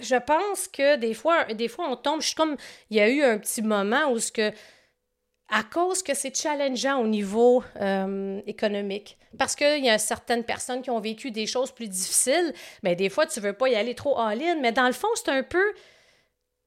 Je 0.00 0.16
pense 0.16 0.68
que 0.68 0.96
des 0.96 1.14
fois, 1.14 1.44
des 1.44 1.68
fois, 1.68 1.88
on 1.88 1.96
tombe. 1.96 2.20
Je 2.20 2.26
suis 2.26 2.34
comme. 2.34 2.56
Il 2.90 2.96
y 2.96 3.00
a 3.00 3.08
eu 3.08 3.22
un 3.22 3.38
petit 3.38 3.62
moment 3.62 4.10
où 4.10 4.18
ce 4.18 4.32
que 4.32 4.52
à 5.50 5.62
cause 5.62 6.02
que 6.02 6.14
c'est 6.14 6.36
challengeant 6.36 7.00
au 7.00 7.06
niveau 7.06 7.62
euh, 7.80 8.40
économique. 8.46 9.16
Parce 9.38 9.56
qu'il 9.56 9.84
y 9.84 9.90
a 9.90 9.98
certaines 9.98 10.44
personnes 10.44 10.82
qui 10.82 10.90
ont 10.90 11.00
vécu 11.00 11.30
des 11.30 11.46
choses 11.46 11.70
plus 11.70 11.88
difficiles, 11.88 12.52
mais 12.82 12.96
des 12.96 13.08
fois, 13.08 13.26
tu 13.26 13.40
veux 13.40 13.52
pas 13.52 13.68
y 13.68 13.74
aller 13.74 13.94
trop 13.94 14.18
all-in, 14.18 14.56
mais 14.60 14.72
dans 14.72 14.86
le 14.86 14.92
fond, 14.92 15.08
c'est 15.14 15.30
un 15.30 15.42
peu, 15.42 15.72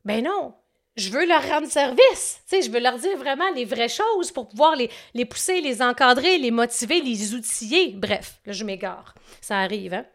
ben 0.04 0.24
non, 0.24 0.54
je 0.96 1.10
veux 1.10 1.26
leur 1.26 1.48
rendre 1.48 1.68
service. 1.68 2.42
Tu 2.50 2.56
sais, 2.56 2.62
je 2.64 2.72
veux 2.72 2.80
leur 2.80 2.98
dire 2.98 3.18
vraiment 3.18 3.50
les 3.56 3.66
vraies 3.66 3.90
choses 3.90 4.32
pour 4.32 4.48
pouvoir 4.48 4.76
les, 4.76 4.90
les 5.14 5.26
pousser, 5.26 5.62
les 5.62 5.82
encadrer, 5.82 6.38
les 6.38 6.52
motiver, 6.52 7.02
les 7.02 7.34
outiller. 7.34 7.94
Bref, 7.96 8.40
là, 8.46 8.54
je 8.54 8.64
m'égare. 8.64 9.16
Ça 9.42 9.60
arrive, 9.60 9.94
hein? 9.94 10.06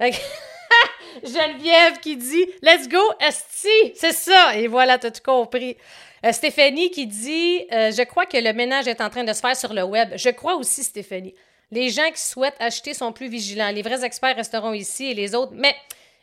Geneviève 1.22 1.98
qui 2.00 2.16
dit 2.16 2.46
Let's 2.62 2.88
go, 2.88 3.00
Esti! 3.20 3.92
C'est 3.94 4.12
ça! 4.12 4.56
Et 4.56 4.66
voilà, 4.66 4.98
t'as 4.98 5.10
tout 5.10 5.22
compris. 5.24 5.76
Euh, 6.24 6.32
Stéphanie 6.32 6.90
qui 6.90 7.06
dit 7.06 7.66
euh, 7.72 7.90
Je 7.90 8.02
crois 8.02 8.26
que 8.26 8.36
le 8.36 8.52
ménage 8.52 8.88
est 8.88 9.00
en 9.00 9.10
train 9.10 9.24
de 9.24 9.32
se 9.32 9.40
faire 9.40 9.56
sur 9.56 9.72
le 9.72 9.82
web. 9.82 10.10
Je 10.16 10.30
crois 10.30 10.56
aussi, 10.56 10.84
Stéphanie. 10.84 11.34
Les 11.70 11.90
gens 11.90 12.10
qui 12.10 12.20
souhaitent 12.20 12.60
acheter 12.60 12.94
sont 12.94 13.12
plus 13.12 13.28
vigilants. 13.28 13.70
Les 13.70 13.82
vrais 13.82 14.04
experts 14.04 14.36
resteront 14.36 14.72
ici 14.72 15.10
et 15.10 15.14
les 15.14 15.34
autres. 15.34 15.52
Mais 15.54 15.74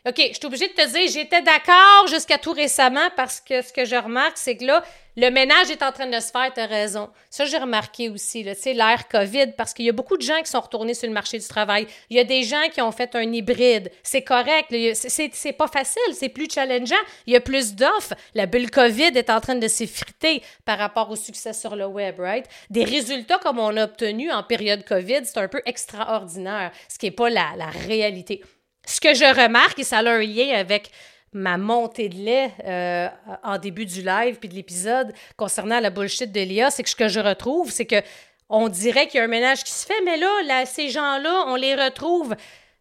OK, 0.06 0.16
je 0.16 0.34
suis 0.34 0.46
obligée 0.46 0.68
de 0.68 0.72
te 0.72 0.86
dire, 0.86 1.10
j'étais 1.10 1.42
d'accord 1.42 2.06
jusqu'à 2.08 2.38
tout 2.38 2.52
récemment 2.52 3.08
parce 3.16 3.40
que 3.40 3.62
ce 3.62 3.72
que 3.72 3.84
je 3.84 3.96
remarque, 3.96 4.38
c'est 4.38 4.56
que 4.56 4.64
là, 4.64 4.84
le 5.18 5.30
ménage 5.32 5.68
est 5.68 5.82
en 5.82 5.90
train 5.90 6.06
de 6.06 6.20
se 6.20 6.30
faire, 6.30 6.52
tu 6.54 6.60
as 6.60 6.66
raison. 6.66 7.10
Ça, 7.28 7.44
j'ai 7.44 7.58
remarqué 7.58 8.08
aussi, 8.08 8.44
l'ère 8.44 9.08
COVID, 9.08 9.48
parce 9.56 9.74
qu'il 9.74 9.84
y 9.84 9.88
a 9.88 9.92
beaucoup 9.92 10.16
de 10.16 10.22
gens 10.22 10.40
qui 10.44 10.48
sont 10.48 10.60
retournés 10.60 10.94
sur 10.94 11.08
le 11.08 11.12
marché 11.12 11.40
du 11.40 11.46
travail. 11.48 11.88
Il 12.08 12.16
y 12.16 12.20
a 12.20 12.24
des 12.24 12.44
gens 12.44 12.68
qui 12.72 12.80
ont 12.80 12.92
fait 12.92 13.16
un 13.16 13.32
hybride. 13.32 13.90
C'est 14.04 14.22
correct. 14.22 14.72
C'est 14.94 15.52
pas 15.54 15.66
facile, 15.66 16.14
c'est 16.14 16.28
plus 16.28 16.46
challengeant. 16.48 16.94
Il 17.26 17.32
y 17.32 17.36
a 17.36 17.40
plus 17.40 17.74
d'offres. 17.74 18.14
La 18.34 18.46
bulle 18.46 18.70
COVID 18.70 19.10
est 19.16 19.28
en 19.28 19.40
train 19.40 19.56
de 19.56 19.66
s'effriter 19.66 20.40
par 20.64 20.78
rapport 20.78 21.10
au 21.10 21.16
succès 21.16 21.52
sur 21.52 21.74
le 21.74 21.86
web, 21.86 22.20
right? 22.20 22.46
Des 22.70 22.84
résultats 22.84 23.38
comme 23.38 23.58
on 23.58 23.76
a 23.76 23.86
obtenu 23.86 24.30
en 24.30 24.44
période 24.44 24.84
COVID, 24.84 25.22
c'est 25.24 25.38
un 25.38 25.48
peu 25.48 25.62
extraordinaire, 25.66 26.70
ce 26.88 26.96
qui 26.96 27.06
n'est 27.06 27.10
pas 27.10 27.28
la, 27.28 27.54
la 27.56 27.70
réalité. 27.70 28.40
Ce 28.86 29.00
que 29.00 29.14
je 29.14 29.24
remarque, 29.24 29.80
et 29.80 29.84
ça 29.84 29.98
a 29.98 30.08
un 30.08 30.22
lien 30.22 30.54
avec 30.54 30.92
ma 31.32 31.58
montée 31.58 32.08
de 32.08 32.16
lait 32.16 32.52
euh, 32.64 33.08
en 33.42 33.58
début 33.58 33.86
du 33.86 34.02
live 34.02 34.38
puis 34.38 34.48
de 34.48 34.54
l'épisode 34.54 35.12
concernant 35.36 35.80
la 35.80 35.90
bullshit 35.90 36.32
de 36.32 36.40
Léa, 36.40 36.70
c'est 36.70 36.82
que 36.82 36.88
ce 36.88 36.96
que 36.96 37.08
je 37.08 37.20
retrouve, 37.20 37.70
c'est 37.70 37.86
que 37.86 38.02
on 38.48 38.68
dirait 38.68 39.06
qu'il 39.08 39.18
y 39.18 39.20
a 39.20 39.24
un 39.24 39.28
ménage 39.28 39.62
qui 39.62 39.72
se 39.72 39.84
fait, 39.84 40.00
mais 40.04 40.16
là, 40.16 40.64
ces 40.64 40.88
gens-là, 40.88 41.44
on 41.48 41.54
les 41.54 41.74
retrouve. 41.74 42.34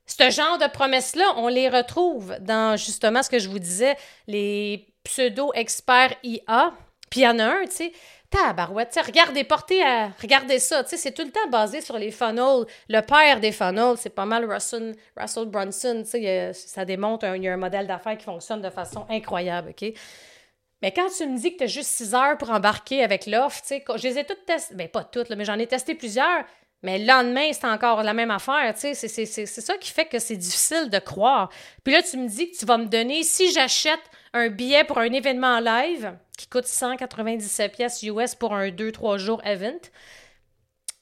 Ce 0.06 0.30
genre 0.30 0.58
de 0.58 0.68
promesses-là, 0.68 1.34
on 1.36 1.50
les 1.50 1.68
retrouve 1.68 2.38
dans 2.40 2.78
justement 2.78 3.22
ce 3.22 3.30
que 3.30 3.40
je 3.40 3.50
vous 3.50 3.60
disais, 3.60 3.98
les 4.28 4.88
pseudo-experts 5.04 6.16
IA. 6.24 6.74
Puis 7.10 7.22
il 7.22 7.24
y 7.24 7.28
en 7.28 7.40
a 7.40 7.46
un, 7.46 7.66
tu 7.66 7.76
sais, 7.76 7.92
Tabarouette, 8.30 9.00
regardez, 9.06 9.46
portez 9.46 9.82
à. 9.82 10.10
Regardez 10.22 10.60
ça, 10.60 10.84
tu 10.84 10.98
c'est 10.98 11.14
tout 11.14 11.24
le 11.24 11.32
temps 11.32 11.48
basé 11.50 11.80
sur 11.80 11.98
les 11.98 12.12
funnels. 12.12 12.66
Le 12.90 13.00
père 13.00 13.40
des 13.40 13.54
funnels, 13.54 13.96
c'est 13.98 14.14
pas 14.14 14.26
mal 14.26 14.52
Russell, 14.52 14.96
Russell 15.16 15.46
Brunson, 15.46 16.04
ça 16.54 16.84
démontre 16.84 17.26
qu'il 17.32 17.44
y 17.44 17.48
a 17.48 17.54
un 17.54 17.58
modèle 17.58 17.88
d'affaires 17.88 18.18
qui 18.18 18.26
fonctionne 18.26 18.62
de 18.62 18.70
façon 18.70 19.06
incroyable, 19.10 19.70
OK? 19.70 19.94
Mais 20.82 20.92
quand 20.92 21.08
tu 21.10 21.26
me 21.26 21.40
dis 21.40 21.56
que 21.56 21.64
tu 21.64 21.70
juste 21.70 21.90
6 21.90 22.14
heures 22.14 22.38
pour 22.38 22.52
embarquer 22.52 23.02
avec 23.02 23.26
l'offre, 23.28 23.62
tu 23.62 23.70
sais, 23.70 23.84
je 23.96 24.08
les 24.08 24.20
ai 24.20 24.26
toutes 24.26 24.46
testées, 24.46 24.76
bien 24.76 24.88
pas 24.88 25.06
toutes, 25.06 25.30
mais 25.30 25.46
j'en 25.46 25.58
ai 25.58 25.66
testé 25.66 25.96
plusieurs, 25.96 26.44
mais 26.84 27.00
le 27.00 27.06
lendemain, 27.06 27.52
c'est 27.54 27.66
encore 27.66 28.04
la 28.04 28.14
même 28.14 28.30
affaire, 28.30 28.74
tu 28.76 28.94
sais, 28.94 29.08
c'est 29.08 29.46
ça 29.48 29.78
qui 29.78 29.90
fait 29.90 30.06
que 30.06 30.20
c'est 30.20 30.36
difficile 30.36 30.90
de 30.90 31.00
croire. 31.00 31.50
Puis 31.84 31.94
là, 31.94 32.04
tu 32.04 32.18
me 32.18 32.28
dis 32.28 32.52
que 32.52 32.58
tu 32.58 32.66
vas 32.66 32.78
me 32.78 32.86
donner, 32.86 33.24
si 33.24 33.52
j'achète 33.52 34.04
un 34.34 34.50
billet 34.50 34.84
pour 34.84 34.98
un 34.98 35.12
événement 35.12 35.60
live, 35.60 36.14
qui 36.38 36.48
coûte 36.48 36.66
197 36.66 37.72
pièces 37.72 38.04
US 38.04 38.36
pour 38.36 38.54
un 38.54 38.70
2-3 38.70 39.18
jours 39.18 39.42
event, 39.44 39.80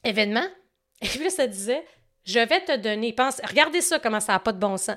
événement? 0.04 0.46
Et 1.02 1.08
puis 1.08 1.30
ça 1.30 1.46
disait, 1.46 1.84
je 2.24 2.40
vais 2.40 2.60
te 2.60 2.76
donner, 2.76 3.12
pense, 3.12 3.40
regardez 3.46 3.80
ça 3.80 3.98
comment 3.98 4.20
ça 4.20 4.32
n'a 4.32 4.40
pas 4.40 4.52
de 4.52 4.58
bon 4.58 4.76
sens. 4.76 4.96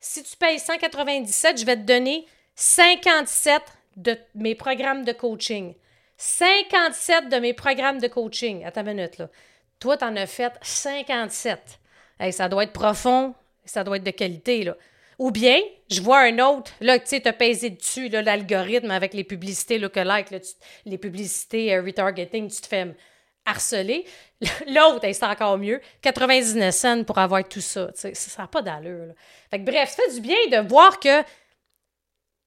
Si 0.00 0.22
tu 0.22 0.36
payes 0.36 0.58
197, 0.58 1.58
je 1.58 1.64
vais 1.66 1.76
te 1.76 1.82
donner 1.82 2.26
57 2.54 3.62
de 3.96 4.16
mes 4.34 4.54
programmes 4.54 5.04
de 5.04 5.12
coaching. 5.12 5.74
57 6.18 7.28
de 7.28 7.36
mes 7.36 7.54
programmes 7.54 8.00
de 8.00 8.08
coaching. 8.08 8.64
À 8.64 8.70
ta 8.70 8.82
minute, 8.82 9.18
là. 9.18 9.28
Toi, 9.80 9.96
tu 9.96 10.04
en 10.04 10.16
as 10.16 10.26
fait 10.26 10.52
57. 10.60 11.80
ça 12.30 12.48
doit 12.48 12.64
être 12.64 12.72
profond, 12.72 13.34
ça 13.64 13.84
doit 13.84 13.96
être 13.96 14.04
de 14.04 14.10
qualité, 14.10 14.64
là. 14.64 14.76
Ou 15.18 15.32
bien, 15.32 15.58
je 15.90 16.00
vois 16.00 16.20
un 16.20 16.38
autre, 16.38 16.70
là, 16.80 16.98
tu 16.98 17.06
sais, 17.06 17.20
te 17.20 17.30
pesé 17.30 17.70
dessus, 17.70 18.08
l'algorithme 18.08 18.90
avec 18.90 19.14
les 19.14 19.24
publicités 19.24 19.78
lookalike, 19.78 20.30
là, 20.30 20.38
les 20.84 20.98
publicités 20.98 21.74
euh, 21.74 21.82
retargeting, 21.82 22.48
tu 22.48 22.60
te 22.60 22.66
fais 22.66 22.94
harceler. 23.44 24.04
L'autre, 24.68 25.00
c'est 25.12 25.24
encore 25.24 25.58
mieux, 25.58 25.80
99 26.02 26.72
cents 26.74 27.04
pour 27.04 27.18
avoir 27.18 27.42
tout 27.48 27.60
ça. 27.60 27.90
Ça 27.94 28.12
n'a 28.42 28.46
pas 28.46 28.62
d'allure. 28.62 29.14
Fait 29.50 29.58
que, 29.58 29.64
bref, 29.64 29.90
ça 29.90 30.02
fait 30.04 30.14
du 30.14 30.20
bien 30.20 30.36
de 30.50 30.68
voir 30.68 31.00
que 31.00 31.22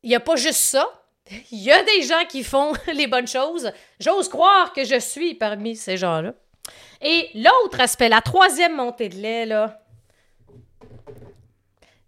il 0.03 0.09
n'y 0.09 0.15
a 0.15 0.19
pas 0.19 0.35
juste 0.35 0.61
ça. 0.61 0.87
Il 1.51 1.59
y 1.63 1.71
a 1.71 1.83
des 1.83 2.03
gens 2.03 2.25
qui 2.27 2.43
font 2.43 2.73
les 2.93 3.07
bonnes 3.07 3.27
choses. 3.27 3.71
J'ose 3.99 4.29
croire 4.29 4.73
que 4.73 4.83
je 4.83 4.99
suis 4.99 5.35
parmi 5.35 5.75
ces 5.75 5.97
gens-là. 5.97 6.33
Et 7.01 7.29
l'autre 7.35 7.79
aspect, 7.79 8.09
la 8.09 8.21
troisième 8.21 8.75
montée 8.75 9.09
de 9.09 9.15
lait, 9.15 9.45
là, 9.45 9.81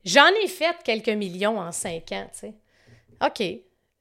J'en 0.06 0.28
ai 0.44 0.48
fait 0.48 0.76
quelques 0.84 1.10
millions 1.10 1.60
en 1.60 1.72
cinq 1.72 2.12
ans, 2.12 2.28
tu 2.34 2.39
sais. 2.39 2.54
OK, 3.26 3.44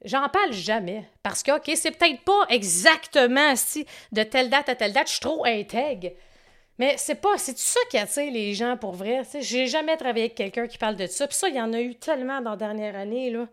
j'en 0.05 0.29
parle 0.29 0.53
jamais. 0.53 1.09
Parce 1.23 1.43
que, 1.43 1.53
OK, 1.53 1.71
c'est 1.77 1.93
peut-être 1.93 2.23
pas 2.23 2.45
exactement 2.49 3.55
si 3.55 3.87
de 4.11 4.23
telle 4.23 4.51
date 4.51 4.69
à 4.69 4.75
telle 4.75 4.93
date, 4.93 5.07
je 5.07 5.13
suis 5.13 5.21
trop 5.21 5.45
intègre. 5.45 6.11
Mais 6.79 6.97
c'est 6.97 7.15
pas, 7.17 7.39
c'est 7.39 7.57
ça 7.57 7.81
qui 7.91 7.99
attire 7.99 8.33
les 8.33 8.55
gens 8.55 8.77
pour 8.77 8.93
vrai. 8.93 9.23
J'ai 9.41 9.67
jamais 9.67 9.97
travaillé 9.97 10.25
avec 10.25 10.35
quelqu'un 10.35 10.67
qui 10.67 10.79
parle 10.79 10.97
de 10.97 11.07
ça. 11.07 11.29
Puis 11.29 11.37
ça, 11.37 11.49
il 11.49 11.55
y 11.55 11.61
en 11.61 11.73
a 11.73 11.81
eu 11.81 11.95
tellement 11.95 12.41
dans 12.41 12.51
la 12.53 12.57
dernière 12.57 12.97
année. 12.97 13.31
Là. 13.31 13.47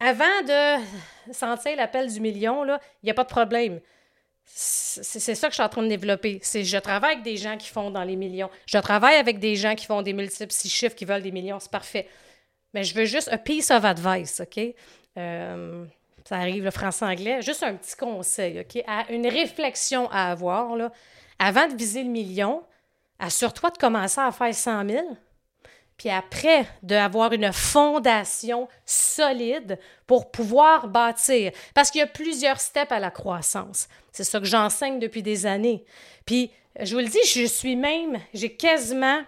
Avant 0.00 0.42
de 0.46 1.32
sentir 1.32 1.76
l'appel 1.76 2.10
du 2.10 2.20
million, 2.20 2.64
il 2.64 2.78
n'y 3.04 3.10
a 3.10 3.14
pas 3.14 3.24
de 3.24 3.28
problème. 3.28 3.80
C'est 4.50 5.34
ça 5.34 5.46
que 5.48 5.52
je 5.52 5.56
suis 5.56 5.62
en 5.62 5.68
train 5.68 5.82
de 5.82 5.88
développer. 5.88 6.40
C'est 6.42 6.64
je 6.64 6.78
travaille 6.78 7.12
avec 7.12 7.24
des 7.24 7.36
gens 7.36 7.56
qui 7.56 7.68
font 7.68 7.90
dans 7.90 8.02
les 8.02 8.16
millions. 8.16 8.50
Je 8.66 8.78
travaille 8.78 9.16
avec 9.16 9.38
des 9.38 9.54
gens 9.54 9.74
qui 9.74 9.86
font 9.86 10.02
des 10.02 10.12
multiples 10.12 10.52
six 10.52 10.68
chiffres, 10.68 10.96
qui 10.96 11.04
veulent 11.04 11.22
des 11.22 11.30
millions. 11.30 11.60
C'est 11.60 11.70
parfait. 11.70 12.08
Mais 12.74 12.82
je 12.82 12.94
veux 12.94 13.04
juste 13.04 13.28
un 13.30 13.38
piece 13.38 13.70
of 13.70 13.84
advice, 13.84 14.40
OK? 14.40 14.74
Euh, 15.16 15.84
ça 16.24 16.36
arrive 16.36 16.64
le 16.64 16.70
français-anglais. 16.70 17.40
Juste 17.42 17.62
un 17.62 17.74
petit 17.74 17.96
conseil, 17.96 18.60
OK? 18.60 18.82
À 18.86 19.10
une 19.12 19.26
réflexion 19.26 20.10
à 20.10 20.30
avoir, 20.30 20.76
là. 20.76 20.92
Avant 21.38 21.68
de 21.68 21.76
viser 21.76 22.02
le 22.02 22.10
million, 22.10 22.62
assure-toi 23.18 23.70
de 23.70 23.78
commencer 23.78 24.20
à 24.20 24.32
faire 24.32 24.54
100 24.54 24.88
000 24.88 25.16
puis 25.98 26.10
après 26.10 26.66
d'avoir 26.82 27.32
une 27.32 27.52
fondation 27.52 28.68
solide 28.86 29.78
pour 30.06 30.30
pouvoir 30.30 30.86
bâtir. 30.86 31.50
Parce 31.74 31.90
qu'il 31.90 31.98
y 31.98 32.04
a 32.04 32.06
plusieurs 32.06 32.60
steps 32.60 32.92
à 32.92 33.00
la 33.00 33.10
croissance. 33.10 33.88
C'est 34.12 34.24
ça 34.24 34.38
que 34.38 34.46
j'enseigne 34.46 35.00
depuis 35.00 35.22
des 35.22 35.44
années. 35.44 35.84
Puis, 36.24 36.52
je 36.80 36.94
vous 36.94 37.00
le 37.00 37.08
dis, 37.08 37.18
je 37.26 37.44
suis 37.44 37.74
même, 37.74 38.18
j'ai 38.32 38.54
quasiment 38.54 39.22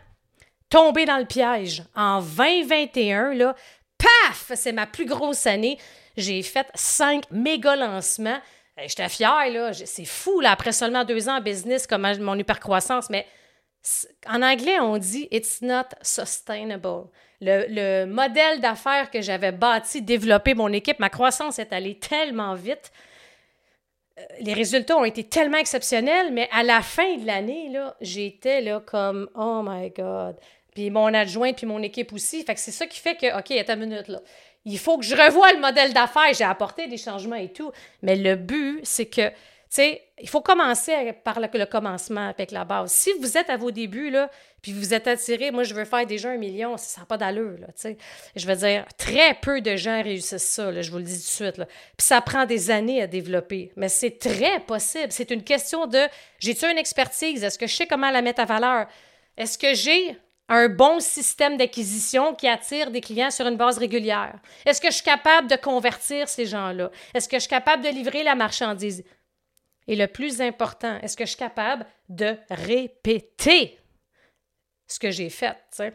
tombé 0.68 1.04
dans 1.04 1.18
le 1.18 1.26
piège. 1.26 1.82
En 1.96 2.22
2021, 2.22 3.34
là, 3.34 3.56
paf, 3.98 4.52
c'est 4.54 4.72
ma 4.72 4.86
plus 4.86 5.06
grosse 5.06 5.46
année. 5.46 5.76
J'ai 6.16 6.42
fait 6.42 6.68
cinq 6.74 7.24
méga 7.32 7.74
lancements. 7.74 8.38
J'étais 8.86 9.08
fière, 9.08 9.50
là. 9.50 9.72
C'est 9.72 10.04
fou, 10.04 10.40
là, 10.40 10.52
après 10.52 10.72
seulement 10.72 11.04
deux 11.04 11.28
ans 11.28 11.38
en 11.38 11.40
business, 11.40 11.86
comme 11.88 12.06
mon 12.18 12.38
hypercroissance, 12.38 13.10
mais 13.10 13.26
en 14.28 14.42
anglais, 14.42 14.78
on 14.80 14.98
dit 14.98 15.28
It's 15.30 15.62
not 15.62 15.88
sustainable. 16.02 17.08
Le, 17.40 18.04
modèle 18.04 18.60
d'affaires 18.60 19.10
que 19.10 19.22
j'avais 19.22 19.52
bâti, 19.52 20.02
développé 20.02 20.54
mon 20.54 20.70
équipe, 20.72 20.98
ma 20.98 21.08
croissance 21.08 21.58
est 21.58 21.72
allée 21.72 21.98
tellement 21.98 22.54
vite. 22.54 22.92
Euh, 24.18 24.22
les 24.40 24.52
résultats 24.52 24.98
ont 24.98 25.04
été 25.04 25.24
tellement 25.24 25.56
exceptionnels, 25.56 26.32
mais 26.32 26.48
à 26.52 26.62
la 26.62 26.82
fin 26.82 27.16
de 27.16 27.26
l'année, 27.26 27.72
j'étais 28.02 28.60
là 28.60 28.80
comme 28.80 29.30
Oh 29.34 29.62
my 29.64 29.90
God. 29.90 30.36
Puis 30.74 30.90
mon 30.90 31.12
adjoint, 31.14 31.54
puis 31.54 31.66
mon 31.66 31.82
équipe 31.82 32.12
aussi. 32.12 32.44
Fait 32.44 32.54
que 32.54 32.60
c'est 32.60 32.72
ça 32.72 32.86
qui 32.86 33.00
fait 33.00 33.16
que, 33.16 33.38
OK, 33.38 33.50
attends 33.52 33.74
une 33.74 33.88
minute 33.88 34.08
là. 34.08 34.20
Il 34.66 34.78
faut 34.78 34.98
que 34.98 35.04
je 35.04 35.16
revoie 35.16 35.52
le 35.54 35.60
modèle 35.60 35.94
d'affaires. 35.94 36.34
J'ai 36.34 36.44
apporté 36.44 36.86
des 36.86 36.98
changements 36.98 37.36
et 37.36 37.50
tout. 37.50 37.72
Mais 38.02 38.16
le 38.16 38.36
but, 38.36 38.80
c'est 38.82 39.06
que 39.06 39.32
sais, 39.76 40.02
il 40.20 40.28
faut 40.28 40.40
commencer 40.40 41.12
par 41.24 41.40
le, 41.40 41.64
commencement 41.64 42.28
avec 42.28 42.50
la 42.50 42.64
base. 42.64 42.90
Si 42.90 43.12
vous 43.20 43.38
êtes 43.38 43.48
à 43.50 43.56
vos 43.56 43.70
débuts, 43.70 44.10
là, 44.10 44.28
puis 44.62 44.72
vous 44.72 44.92
êtes 44.92 45.06
attiré, 45.06 45.50
moi, 45.50 45.62
je 45.62 45.72
veux 45.72 45.84
faire 45.84 46.04
déjà 46.06 46.30
un 46.30 46.36
million, 46.36 46.76
ça 46.76 47.00
n'a 47.00 47.06
pas 47.06 47.16
d'allure, 47.16 47.58
là, 47.58 47.68
tu 47.68 47.72
sais. 47.76 47.96
Je 48.34 48.46
veux 48.46 48.56
dire, 48.56 48.84
très 48.98 49.34
peu 49.34 49.60
de 49.60 49.76
gens 49.76 50.02
réussissent 50.02 50.42
ça, 50.42 50.70
là, 50.70 50.82
je 50.82 50.90
vous 50.90 50.98
le 50.98 51.04
dis 51.04 51.14
tout 51.14 51.18
de 51.18 51.46
suite, 51.46 51.56
là. 51.56 51.66
Puis 51.66 52.06
ça 52.06 52.20
prend 52.20 52.46
des 52.46 52.70
années 52.70 53.00
à 53.00 53.06
développer, 53.06 53.72
mais 53.76 53.88
c'est 53.88 54.18
très 54.18 54.60
possible. 54.60 55.10
C'est 55.10 55.30
une 55.30 55.44
question 55.44 55.86
de, 55.86 56.00
j'ai-tu 56.40 56.66
une 56.66 56.78
expertise? 56.78 57.42
Est-ce 57.42 57.58
que 57.58 57.66
je 57.66 57.74
sais 57.74 57.86
comment 57.86 58.10
la 58.10 58.22
mettre 58.22 58.40
à 58.40 58.46
valeur? 58.46 58.86
Est-ce 59.36 59.56
que 59.56 59.72
j'ai 59.72 60.16
un 60.48 60.68
bon 60.68 60.98
système 60.98 61.56
d'acquisition 61.56 62.34
qui 62.34 62.48
attire 62.48 62.90
des 62.90 63.00
clients 63.00 63.30
sur 63.30 63.46
une 63.46 63.56
base 63.56 63.78
régulière? 63.78 64.34
Est-ce 64.66 64.80
que 64.80 64.88
je 64.88 64.94
suis 64.94 65.04
capable 65.04 65.48
de 65.48 65.54
convertir 65.54 66.28
ces 66.28 66.44
gens-là? 66.44 66.90
Est-ce 67.14 67.28
que 67.28 67.36
je 67.36 67.42
suis 67.42 67.48
capable 67.48 67.84
de 67.84 67.88
livrer 67.88 68.24
la 68.24 68.34
marchandise? 68.34 69.04
Et 69.90 69.96
le 69.96 70.06
plus 70.06 70.40
important, 70.40 71.00
est-ce 71.02 71.16
que 71.16 71.24
je 71.24 71.30
suis 71.30 71.36
capable 71.36 71.84
de 72.08 72.36
répéter 72.48 73.76
ce 74.86 75.00
que 75.00 75.10
j'ai 75.10 75.30
fait? 75.30 75.56
T'sais? 75.72 75.92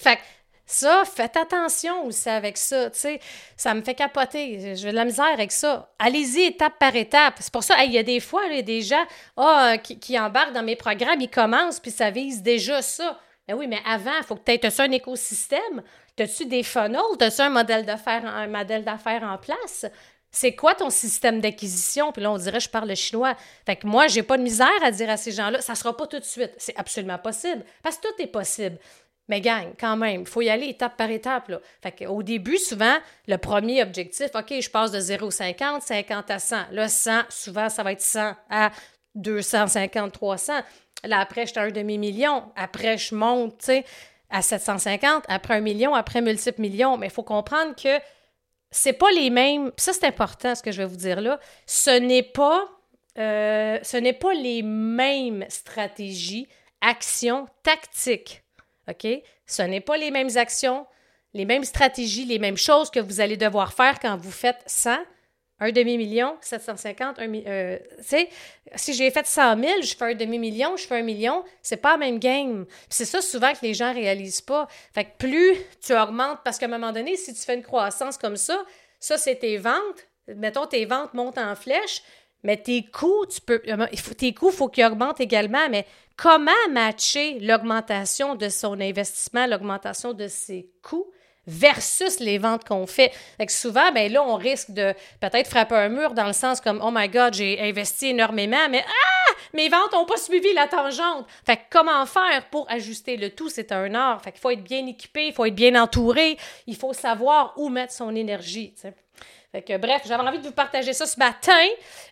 Fait 0.00 0.16
que 0.16 0.22
ça, 0.66 1.04
faites 1.04 1.36
attention 1.36 2.06
aussi 2.06 2.28
avec 2.28 2.56
ça. 2.56 2.92
sais, 2.92 3.20
Ça 3.56 3.72
me 3.72 3.82
fait 3.82 3.94
capoter. 3.94 4.74
J'ai 4.74 4.90
de 4.90 4.96
la 4.96 5.04
misère 5.04 5.32
avec 5.32 5.52
ça. 5.52 5.92
Allez-y 6.00 6.42
étape 6.42 6.76
par 6.80 6.96
étape. 6.96 7.34
C'est 7.38 7.52
pour 7.52 7.62
ça, 7.62 7.84
il 7.84 7.92
y 7.92 7.98
a 7.98 8.02
des 8.02 8.18
fois, 8.18 8.48
là, 8.48 8.62
des 8.62 8.82
gens 8.82 9.04
oh, 9.36 9.74
qui, 9.80 10.00
qui, 10.00 10.18
embarquent 10.18 10.52
dans 10.52 10.64
mes 10.64 10.74
programmes, 10.74 11.20
ils 11.20 11.30
commencent, 11.30 11.78
puis 11.78 11.92
ça 11.92 12.10
vise 12.10 12.42
déjà 12.42 12.82
ça. 12.82 13.16
Mais 13.46 13.54
oui, 13.54 13.68
mais 13.68 13.80
avant, 13.86 14.10
il 14.18 14.24
faut 14.24 14.34
que 14.34 14.42
tu 14.44 14.50
aies 14.50 14.80
un 14.80 14.90
écosystème? 14.90 15.84
As-tu 16.18 16.46
des 16.46 16.64
funnels? 16.64 17.00
As-tu 17.20 17.42
un 17.42 17.50
modèle 17.50 17.86
d'affaires 17.86 18.26
un 18.26 18.48
modèle 18.48 18.84
d'affaires 18.84 19.22
en 19.22 19.38
place? 19.38 19.86
C'est 20.32 20.54
quoi 20.54 20.74
ton 20.74 20.90
système 20.90 21.40
d'acquisition? 21.40 22.12
Puis 22.12 22.22
là, 22.22 22.30
on 22.30 22.38
dirait, 22.38 22.60
je 22.60 22.68
parle 22.68 22.94
chinois. 22.94 23.34
Fait 23.66 23.76
que 23.76 23.86
moi, 23.86 24.06
j'ai 24.06 24.22
pas 24.22 24.38
de 24.38 24.42
misère 24.42 24.68
à 24.82 24.90
dire 24.90 25.10
à 25.10 25.16
ces 25.16 25.32
gens-là, 25.32 25.60
ça 25.60 25.74
sera 25.74 25.96
pas 25.96 26.06
tout 26.06 26.18
de 26.18 26.24
suite. 26.24 26.52
C'est 26.56 26.76
absolument 26.76 27.18
possible. 27.18 27.64
Parce 27.82 27.96
que 27.96 28.08
tout 28.08 28.22
est 28.22 28.28
possible. 28.28 28.78
Mais 29.30 29.40
gang, 29.40 29.74
quand 29.78 29.96
même, 29.96 30.22
il 30.22 30.26
faut 30.26 30.42
y 30.42 30.50
aller 30.50 30.66
étape 30.66 30.96
par 30.96 31.08
étape. 31.08 31.48
Là. 31.48 31.60
Fait 31.80 31.92
qu'au 31.92 32.22
début, 32.22 32.58
souvent, 32.58 32.96
le 33.28 33.36
premier 33.36 33.80
objectif, 33.80 34.28
OK, 34.34 34.52
je 34.60 34.68
passe 34.68 34.90
de 34.90 35.00
0,50, 35.00 35.82
50 35.82 36.30
à 36.30 36.38
100. 36.40 36.56
Là, 36.72 36.88
100, 36.88 37.12
souvent, 37.28 37.68
ça 37.68 37.84
va 37.84 37.92
être 37.92 38.00
100 38.00 38.34
à 38.50 38.72
250, 39.14 40.12
300. 40.12 40.52
Là, 41.04 41.20
après, 41.20 41.46
je 41.46 41.52
suis 41.52 41.60
à 41.60 41.62
un 41.62 41.70
demi-million. 41.70 42.42
Après, 42.56 42.98
je 42.98 43.14
monte, 43.14 43.58
tu 43.58 43.66
sais, 43.66 43.84
à 44.30 44.42
750. 44.42 45.24
Après, 45.28 45.54
un 45.54 45.60
million. 45.60 45.94
Après, 45.94 46.20
multiple 46.20 46.60
millions. 46.60 46.96
Mais 46.96 47.06
il 47.06 47.12
faut 47.12 47.22
comprendre 47.22 47.76
que 47.76 48.00
c'est 48.70 48.92
pas 48.92 49.10
les 49.10 49.30
mêmes. 49.30 49.72
Ça, 49.76 49.92
c'est 49.92 50.06
important 50.06 50.54
ce 50.54 50.62
que 50.62 50.72
je 50.72 50.78
vais 50.78 50.86
vous 50.86 50.96
dire 50.96 51.20
là. 51.20 51.40
Ce 51.66 51.90
n'est 51.90 52.22
pas, 52.22 52.68
euh, 53.18 53.78
ce 53.82 53.96
n'est 53.96 54.12
pas 54.12 54.32
les 54.34 54.62
mêmes 54.62 55.44
stratégies, 55.48 56.48
actions, 56.80 57.46
tactiques. 57.62 58.44
OK? 58.88 59.06
Ce 59.46 59.62
n'est 59.62 59.80
pas 59.80 59.96
les 59.96 60.10
mêmes 60.10 60.36
actions, 60.36 60.86
les 61.34 61.44
mêmes 61.44 61.64
stratégies, 61.64 62.24
les 62.24 62.38
mêmes 62.38 62.56
choses 62.56 62.90
que 62.90 63.00
vous 63.00 63.20
allez 63.20 63.36
devoir 63.36 63.72
faire 63.72 63.98
quand 63.98 64.16
vous 64.16 64.32
faites 64.32 64.62
100 64.66 64.96
un 65.60 65.72
demi-million, 65.72 66.36
750, 66.40 67.18
un 67.18 67.32
euh, 67.46 67.78
si 68.76 68.94
j'ai 68.94 69.10
fait 69.10 69.26
100 69.26 69.62
000, 69.62 69.82
je 69.82 69.94
fais 69.94 70.12
un 70.12 70.14
demi-million, 70.14 70.76
je 70.76 70.86
fais 70.86 70.98
un 70.98 71.02
million, 71.02 71.44
c'est 71.60 71.76
pas 71.76 71.92
la 71.92 71.96
même 71.98 72.18
game. 72.18 72.64
C'est 72.88 73.04
ça 73.04 73.20
souvent 73.20 73.52
que 73.52 73.58
les 73.62 73.74
gens 73.74 73.92
réalisent 73.92 74.40
pas. 74.40 74.68
Fait 74.94 75.04
que 75.04 75.10
plus 75.18 75.56
tu 75.84 75.94
augmentes, 75.94 76.38
parce 76.44 76.58
qu'à 76.58 76.66
un 76.66 76.70
moment 76.70 76.92
donné, 76.92 77.16
si 77.16 77.34
tu 77.34 77.40
fais 77.40 77.54
une 77.54 77.62
croissance 77.62 78.16
comme 78.16 78.36
ça, 78.36 78.64
ça, 78.98 79.18
c'est 79.18 79.36
tes 79.36 79.58
ventes. 79.58 80.06
Mettons, 80.28 80.66
tes 80.66 80.84
ventes 80.84 81.12
montent 81.14 81.38
en 81.38 81.54
flèche, 81.54 82.02
mais 82.42 82.56
tes 82.56 82.84
coûts, 82.84 83.26
tu 83.26 83.40
peux, 83.40 83.60
euh, 83.66 83.86
tes 84.16 84.32
coûts, 84.32 84.50
faut 84.50 84.68
qu'ils 84.68 84.86
augmentent 84.86 85.20
également. 85.20 85.68
Mais 85.70 85.86
comment 86.16 86.52
matcher 86.70 87.38
l'augmentation 87.40 88.34
de 88.34 88.48
son 88.48 88.80
investissement, 88.80 89.46
l'augmentation 89.46 90.14
de 90.14 90.26
ses 90.26 90.70
coûts 90.82 91.10
versus 91.46 92.20
les 92.20 92.38
ventes 92.38 92.64
qu'on 92.64 92.86
fait. 92.86 93.12
Fait 93.36 93.46
que 93.46 93.52
souvent, 93.52 93.90
ben 93.92 94.12
là, 94.12 94.22
on 94.22 94.36
risque 94.36 94.70
de 94.70 94.94
peut-être 95.20 95.48
frapper 95.48 95.74
un 95.74 95.88
mur 95.88 96.12
dans 96.12 96.26
le 96.26 96.32
sens 96.32 96.60
comme 96.60 96.80
Oh 96.84 96.90
my 96.92 97.08
God, 97.08 97.34
j'ai 97.34 97.60
investi 97.60 98.08
énormément, 98.08 98.68
mais 98.70 98.84
ah! 98.86 99.32
Mes 99.52 99.68
ventes 99.68 99.92
n'ont 99.92 100.04
pas 100.04 100.16
suivi 100.16 100.52
la 100.54 100.68
tangente. 100.68 101.26
Fait 101.44 101.56
que 101.56 101.62
comment 101.70 102.06
faire 102.06 102.46
pour 102.50 102.70
ajuster 102.70 103.16
le 103.16 103.30
tout? 103.30 103.48
C'est 103.48 103.72
un 103.72 103.94
art. 103.94 104.22
Fait 104.22 104.32
qu'il 104.32 104.40
faut 104.40 104.50
être 104.50 104.62
bien 104.62 104.86
équipé, 104.86 105.26
il 105.28 105.32
faut 105.32 105.44
être 105.44 105.54
bien 105.54 105.80
entouré, 105.80 106.38
il 106.66 106.76
faut 106.76 106.92
savoir 106.92 107.54
où 107.56 107.68
mettre 107.68 107.92
son 107.92 108.14
énergie. 108.14 108.74
Fait 109.52 109.62
que, 109.62 109.76
bref, 109.78 110.02
j'avais 110.06 110.22
envie 110.22 110.38
de 110.38 110.46
vous 110.46 110.52
partager 110.52 110.92
ça 110.92 111.06
ce 111.06 111.18
matin. 111.18 111.66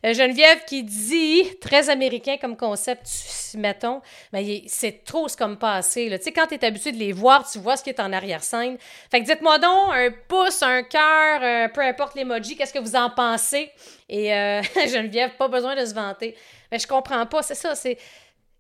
Euh, 0.05 0.13
Geneviève 0.13 0.65
qui 0.67 0.83
dit, 0.83 1.45
très 1.61 1.89
américain 1.89 2.37
comme 2.37 2.57
concept, 2.57 3.09
mettons, 3.55 4.03
mais 4.33 4.65
c'est 4.67 5.05
trop 5.05 5.29
ce 5.29 5.37
comme 5.37 5.57
passé. 5.57 6.09
Tu 6.19 6.25
sais, 6.25 6.33
quand 6.33 6.49
tu 6.49 6.55
es 6.55 6.65
habitué 6.65 6.91
de 6.91 6.97
les 6.97 7.13
voir, 7.13 7.49
tu 7.49 7.61
vois 7.61 7.77
ce 7.77 7.85
qui 7.85 7.91
est 7.91 8.01
en 8.01 8.13
arrière-scène. 8.13 8.77
Fait 9.09 9.21
que 9.21 9.27
dites-moi 9.27 9.59
donc, 9.61 9.93
un 9.93 10.11
pouce, 10.27 10.63
un 10.65 10.83
cœur, 10.83 11.41
euh, 11.43 11.69
peu 11.69 11.81
importe 11.83 12.17
l'emoji, 12.17 12.57
qu'est-ce 12.57 12.73
que 12.73 12.81
vous 12.81 12.97
en 12.97 13.11
pensez? 13.11 13.71
Et 14.09 14.35
euh, 14.35 14.61
Geneviève, 14.93 15.37
pas 15.39 15.47
besoin 15.47 15.77
de 15.77 15.85
se 15.85 15.95
vanter. 15.95 16.37
Mais 16.73 16.81
je 16.81 16.89
comprends 16.89 17.25
pas, 17.27 17.43
c'est 17.43 17.55
ça, 17.55 17.77
c'est... 17.77 17.99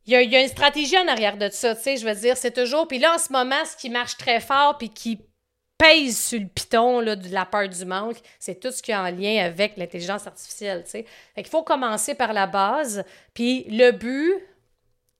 Il 0.07 0.13
y, 0.13 0.37
a, 0.37 0.41
une 0.41 0.49
stratégie 0.49 0.97
en 0.97 1.07
arrière 1.07 1.37
de 1.37 1.51
ça, 1.51 1.75
tu 1.75 1.83
sais, 1.83 1.97
je 1.99 2.07
veux 2.07 2.15
dire, 2.15 2.35
c'est 2.37 2.53
toujours... 2.53 2.89
Puis 2.89 2.99
là, 2.99 3.17
en 3.17 3.19
ce 3.19 3.31
moment, 3.31 3.63
ce 3.67 3.77
qui 3.77 3.91
marche 3.91 4.17
très 4.17 4.41
fort, 4.41 4.79
puis 4.79 4.89
qui 4.89 5.19
pèse 5.79 6.19
sur 6.19 6.41
le 6.41 6.47
piton 6.47 7.01
là, 7.01 7.15
de 7.15 7.33
la 7.33 7.47
peur 7.47 7.69
du 7.69 7.85
manque, 7.85 8.17
c'est 8.39 8.59
tout 8.59 8.73
ce 8.73 8.83
qui 8.83 8.91
est 8.91 8.97
en 8.97 9.11
lien 9.11 9.45
avec 9.45 9.77
l'intelligence 9.77 10.27
artificielle. 10.27 10.85
Fait 10.85 11.05
qu'il 11.37 11.47
faut 11.47 11.63
commencer 11.63 12.15
par 12.15 12.33
la 12.33 12.47
base. 12.47 13.05
Puis 13.33 13.65
le 13.71 13.93
but, 13.93 14.35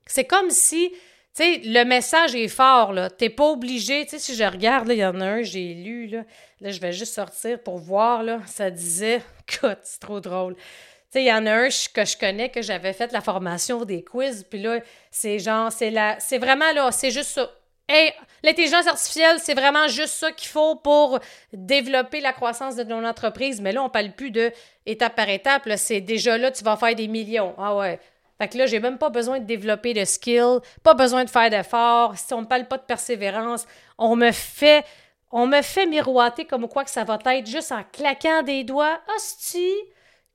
c'est 0.07 0.25
comme 0.25 0.51
si, 0.51 0.91
tu 0.91 0.97
sais, 1.35 1.61
le 1.65 1.85
message 1.85 2.35
est 2.35 2.49
fort, 2.49 2.93
là. 2.93 3.09
T'es 3.09 3.31
pas 3.31 3.47
obligé, 3.47 4.05
tu 4.05 4.11
sais, 4.11 4.19
si 4.19 4.35
je 4.35 4.45
regarde, 4.45 4.89
il 4.89 4.99
y 4.99 5.05
en 5.05 5.21
a 5.21 5.25
un, 5.25 5.43
j'ai 5.43 5.75
lu, 5.75 6.09
là. 6.09 6.25
Là, 6.61 6.71
je 6.71 6.81
vais 6.81 6.93
juste 6.93 7.15
sortir 7.15 7.63
pour 7.63 7.79
voir, 7.79 8.25
là. 8.25 8.41
Ça 8.47 8.71
disait, 8.71 9.23
écoute, 9.49 9.79
c'est 9.85 10.01
trop 10.01 10.19
drôle. 10.21 10.57
Tu 10.57 10.63
sais, 11.11 11.23
il 11.23 11.29
y 11.29 11.33
en 11.33 11.47
a 11.47 11.53
un 11.53 11.69
que 11.69 12.05
je 12.05 12.19
connais, 12.19 12.49
que 12.49 12.63
j'avais 12.63 12.93
fait 12.93 13.13
la 13.13 13.21
formation 13.21 13.85
des 13.85 14.03
quiz, 14.03 14.45
puis 14.51 14.61
là, 14.61 14.81
c'est 15.11 15.39
genre, 15.39 15.71
c'est 15.71 15.91
la, 15.91 16.19
c'est 16.19 16.39
vraiment, 16.39 16.73
là, 16.73 16.91
c'est 16.91 17.11
juste 17.11 17.31
ça 17.31 17.49
Hey, 17.89 18.13
l'intelligence 18.43 18.87
artificielle, 18.87 19.39
c'est 19.41 19.55
vraiment 19.55 19.89
juste 19.89 20.15
ça 20.15 20.31
qu'il 20.31 20.49
faut 20.49 20.77
pour 20.77 21.19
développer 21.53 22.21
la 22.21 22.35
croissance 22.35 22.77
de 22.77 22.83
ton 22.83 23.03
entreprise. 23.05 23.61
Mais 23.63 23.73
là, 23.73 23.83
on 23.83 23.89
parle 23.89 24.13
plus 24.13 24.31
de 24.31 24.53
étape 24.85 25.17
par 25.17 25.29
étape. 25.29 25.69
C'est 25.77 26.03
déjà 26.03 26.37
là, 26.37 26.51
tu 26.51 26.63
vas 26.65 26.77
faire 26.77 26.95
des 26.95 27.09
millions. 27.09 27.55
Ah 27.57 27.75
ouais. 27.77 27.99
Fait 28.39 28.49
que 28.49 28.59
là, 28.59 28.67
j'ai 28.67 28.79
même 28.79 28.99
pas 28.99 29.11
besoin 29.11 29.41
de 29.41 29.45
développer 29.45 29.95
de 29.95 30.05
skills, 30.05 30.61
pas 30.83 30.95
besoin 30.95 31.25
de 31.25 31.31
faire 31.31 31.51
d'efforts. 31.51 32.17
Si 32.17 32.33
on 32.35 32.43
me 32.43 32.47
parle 32.47 32.67
pas 32.67 32.77
de 32.77 32.83
persévérance, 32.83 33.67
on 33.97 34.17
me 34.17 34.33
fait 34.33 34.85
on 35.31 35.47
me 35.47 35.61
fait 35.61 35.87
miroiter 35.87 36.47
comme 36.47 36.69
quoi 36.69 36.85
que 36.85 36.91
ça 36.91 37.05
va 37.05 37.19
être 37.35 37.47
juste 37.47 37.73
en 37.73 37.83
claquant 37.93 38.43
des 38.43 38.65
doigts. 38.65 39.01
Hostie, 39.15 39.75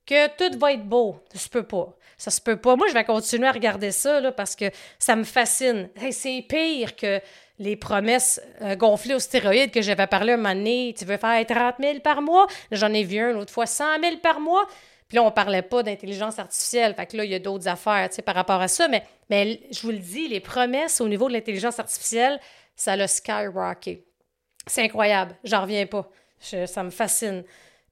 que 0.06 0.28
tout 0.28 0.58
va 0.60 0.74
être 0.74 0.84
beau. 0.86 1.20
Ça 1.34 1.40
se 1.40 1.50
peut 1.50 1.64
pas. 1.64 1.96
Ça 2.18 2.32
se 2.32 2.42
peut 2.42 2.58
pas. 2.58 2.76
Moi, 2.76 2.88
je 2.88 2.94
vais 2.94 3.04
continuer 3.04 3.48
à 3.48 3.52
regarder 3.52 3.92
ça 3.92 4.20
là, 4.20 4.32
parce 4.32 4.56
que 4.56 4.66
ça 5.00 5.16
me 5.16 5.24
fascine. 5.24 5.90
c'est 6.12 6.46
pire 6.48 6.96
que 6.96 7.20
les 7.60 7.76
promesses 7.76 8.42
euh, 8.62 8.76
gonflées 8.76 9.14
aux 9.14 9.20
stéroïdes 9.20 9.72
que 9.72 9.82
j'avais 9.82 10.08
parlé 10.08 10.34
un 10.34 10.38
moment 10.38 10.56
donné. 10.56 10.94
Tu 10.98 11.06
veux 11.06 11.18
faire 11.18 11.46
30 11.46 11.76
000 11.80 12.00
par 12.00 12.22
mois? 12.22 12.48
J'en 12.72 12.92
ai 12.94 13.04
vu 13.04 13.20
un 13.20 13.32
l'autre 13.32 13.52
fois, 13.52 13.66
100 13.66 14.00
000 14.02 14.18
par 14.18 14.40
mois. 14.40 14.68
Puis 15.08 15.18
là, 15.18 15.24
on 15.24 15.32
parlait 15.32 15.62
pas 15.62 15.84
d'intelligence 15.84 16.40
artificielle. 16.40 16.96
Fait 16.96 17.06
que 17.06 17.18
là, 17.18 17.26
il 17.26 17.32
y 17.32 17.36
a 17.36 17.40
d'autres 17.40 17.68
affaires 17.68 18.10
par 18.26 18.36
rapport 18.36 18.62
à 18.62 18.68
ça. 18.68 18.88
Mais, 19.30 19.60
je 19.72 19.82
vous 19.82 19.92
le 19.92 20.00
dis, 20.00 20.28
les 20.28 20.40
promesses 20.40 21.02
au 21.02 21.08
niveau 21.08 21.28
de 21.28 21.34
l'intelligence 21.34 21.80
artificielle, 21.80 22.40
ça 22.76 22.96
l'a 22.96 23.08
skyrocké. 23.08 24.04
C'est 24.66 24.82
incroyable. 24.82 25.36
J'en 25.44 25.62
reviens 25.62 25.86
pas. 25.86 26.10
ça 26.40 26.84
me 26.84 26.90
fascine. 26.90 27.44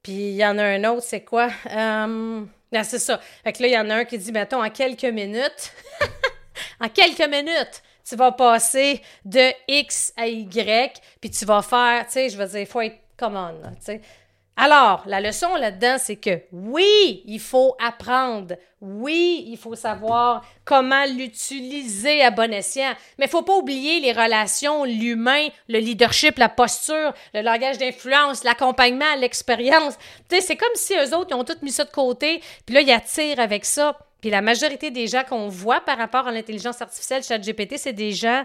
Puis 0.02 0.14
il 0.14 0.36
y 0.36 0.46
en 0.46 0.58
a 0.58 0.64
un 0.64 0.84
autre, 0.86 1.04
c'est 1.04 1.24
quoi? 1.24 1.50
Euh, 1.70 2.44
ah, 2.74 2.84
c'est 2.84 3.00
ça. 3.00 3.20
Fait 3.44 3.54
que 3.54 3.62
là, 3.62 3.68
il 3.68 3.74
y 3.74 3.78
en 3.78 3.90
a 3.90 3.96
un 3.98 4.06
qui 4.06 4.18
dit, 4.18 4.32
mettons, 4.32 4.64
en 4.64 4.70
quelques 4.70 5.04
minutes, 5.04 5.74
en 6.80 6.90
quelques 6.90 7.30
minutes, 7.30 7.84
tu 8.12 8.18
vas 8.18 8.34
passer 8.34 9.02
de 9.24 9.54
X 9.70 10.12
à 10.18 10.28
Y, 10.28 11.02
puis 11.22 11.30
tu 11.30 11.46
vas 11.46 11.62
faire, 11.62 12.06
tu 12.08 12.12
sais, 12.12 12.30
je 12.30 12.38
veux 12.38 12.46
dire, 12.46 12.60
il 12.60 12.66
faut 12.66 12.82
être 12.82 13.00
common, 13.18 13.54
tu 13.78 13.86
sais. 13.86 14.02
Alors, 14.58 15.04
la 15.06 15.22
leçon 15.22 15.56
là-dedans, 15.56 15.96
c'est 15.98 16.18
que 16.18 16.42
oui, 16.52 17.24
il 17.26 17.40
faut 17.40 17.78
apprendre. 17.80 18.56
Oui, 18.82 19.46
il 19.48 19.58
faut 19.58 19.76
savoir 19.76 20.46
comment 20.66 21.06
l'utiliser 21.06 22.22
à 22.22 22.32
bon 22.32 22.52
escient. 22.52 22.92
Mais 23.18 23.28
il 23.28 23.30
faut 23.30 23.44
pas 23.44 23.56
oublier 23.56 24.02
les 24.02 24.12
relations, 24.12 24.84
l'humain, 24.84 25.48
le 25.70 25.80
leadership, 25.80 26.38
la 26.38 26.50
posture, 26.50 27.14
le 27.34 27.42
langage 27.42 27.78
d'influence, 27.78 28.44
l'accompagnement, 28.44 29.16
l'expérience. 29.18 29.98
Tu 30.28 30.36
sais, 30.36 30.42
c'est 30.42 30.58
comme 30.58 30.76
si 30.76 30.96
eux 30.96 31.16
autres, 31.16 31.30
ils 31.32 31.36
ont 31.36 31.46
tout 31.46 31.58
mis 31.62 31.72
ça 31.72 31.86
de 31.86 31.90
côté, 31.90 32.44
puis 32.66 32.76
là, 32.76 32.82
ils 32.82 32.92
attirent 32.92 33.40
avec 33.40 33.64
ça. 33.64 33.98
Puis 34.22 34.30
la 34.30 34.42
majorité 34.42 34.92
des 34.92 35.08
gens 35.08 35.24
qu'on 35.28 35.48
voit 35.48 35.82
par 35.82 35.98
rapport 35.98 36.28
à 36.28 36.32
l'intelligence 36.32 36.82
artificielle, 36.82 37.24
chat 37.24 37.40
GPT, 37.40 37.78
c'est 37.78 37.94
des 37.94 38.12
gens 38.12 38.44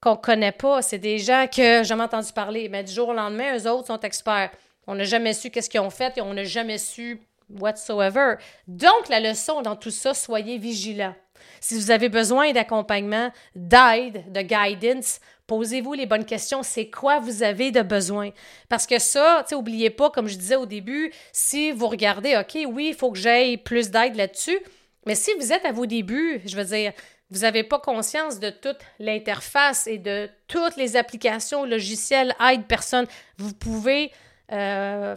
qu'on 0.00 0.16
connaît 0.16 0.52
pas. 0.52 0.82
C'est 0.82 0.98
des 0.98 1.18
gens 1.18 1.46
que 1.48 1.56
j'ai 1.62 1.84
jamais 1.84 2.04
entendu 2.04 2.32
parler. 2.32 2.68
Mais 2.68 2.84
du 2.84 2.92
jour 2.92 3.08
au 3.08 3.12
lendemain, 3.14 3.56
eux 3.56 3.68
autres 3.68 3.88
sont 3.88 4.00
experts. 4.00 4.50
On 4.86 4.94
n'a 4.94 5.04
jamais 5.04 5.34
su 5.34 5.50
qu'est-ce 5.50 5.68
qu'ils 5.68 5.80
ont 5.80 5.90
fait 5.90 6.16
et 6.16 6.20
on 6.20 6.32
n'a 6.32 6.44
jamais 6.44 6.78
su 6.78 7.20
whatsoever. 7.50 8.36
Donc, 8.66 9.08
la 9.08 9.20
leçon 9.20 9.62
dans 9.62 9.76
tout 9.76 9.90
ça, 9.90 10.14
soyez 10.14 10.58
vigilants. 10.58 11.14
Si 11.60 11.74
vous 11.74 11.90
avez 11.90 12.08
besoin 12.08 12.52
d'accompagnement, 12.52 13.30
d'aide, 13.54 14.30
de 14.32 14.40
guidance, 14.42 15.20
posez-vous 15.46 15.94
les 15.94 16.06
bonnes 16.06 16.24
questions. 16.24 16.62
C'est 16.62 16.88
quoi 16.88 17.18
vous 17.18 17.42
avez 17.42 17.70
de 17.70 17.82
besoin? 17.82 18.30
Parce 18.68 18.86
que 18.86 18.98
ça, 18.98 19.44
tu 19.48 19.90
pas, 19.90 20.10
comme 20.10 20.28
je 20.28 20.36
disais 20.36 20.56
au 20.56 20.66
début, 20.66 21.12
si 21.32 21.72
vous 21.72 21.88
regardez, 21.88 22.36
OK, 22.36 22.58
oui, 22.72 22.88
il 22.88 22.94
faut 22.94 23.10
que 23.10 23.18
j'aille 23.18 23.56
plus 23.56 23.90
d'aide 23.90 24.14
là-dessus, 24.14 24.58
mais 25.06 25.14
si 25.14 25.32
vous 25.38 25.52
êtes 25.52 25.64
à 25.64 25.72
vos 25.72 25.86
débuts, 25.86 26.40
je 26.44 26.56
veux 26.56 26.64
dire, 26.64 26.92
vous 27.30 27.40
n'avez 27.40 27.62
pas 27.62 27.78
conscience 27.78 28.40
de 28.40 28.50
toute 28.50 28.78
l'interface 28.98 29.86
et 29.86 29.98
de 29.98 30.30
toutes 30.46 30.76
les 30.76 30.96
applications, 30.96 31.64
logiciels, 31.64 32.34
aide 32.50 32.64
personne, 32.66 33.06
vous 33.36 33.52
pouvez 33.52 34.12
euh, 34.50 35.14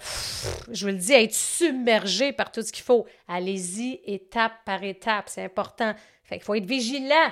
je 0.72 0.86
vous 0.86 0.92
le 0.92 0.98
dis, 0.98 1.14
être 1.14 1.34
submergé 1.34 2.34
par 2.34 2.52
tout 2.52 2.62
ce 2.62 2.72
qu'il 2.72 2.84
faut. 2.84 3.06
Allez-y 3.28 4.02
étape 4.06 4.54
par 4.66 4.84
étape, 4.84 5.26
c'est 5.28 5.44
important. 5.44 5.94
Fait 6.24 6.36
qu'il 6.36 6.44
faut 6.44 6.56
être 6.56 6.66
vigilant. 6.66 7.32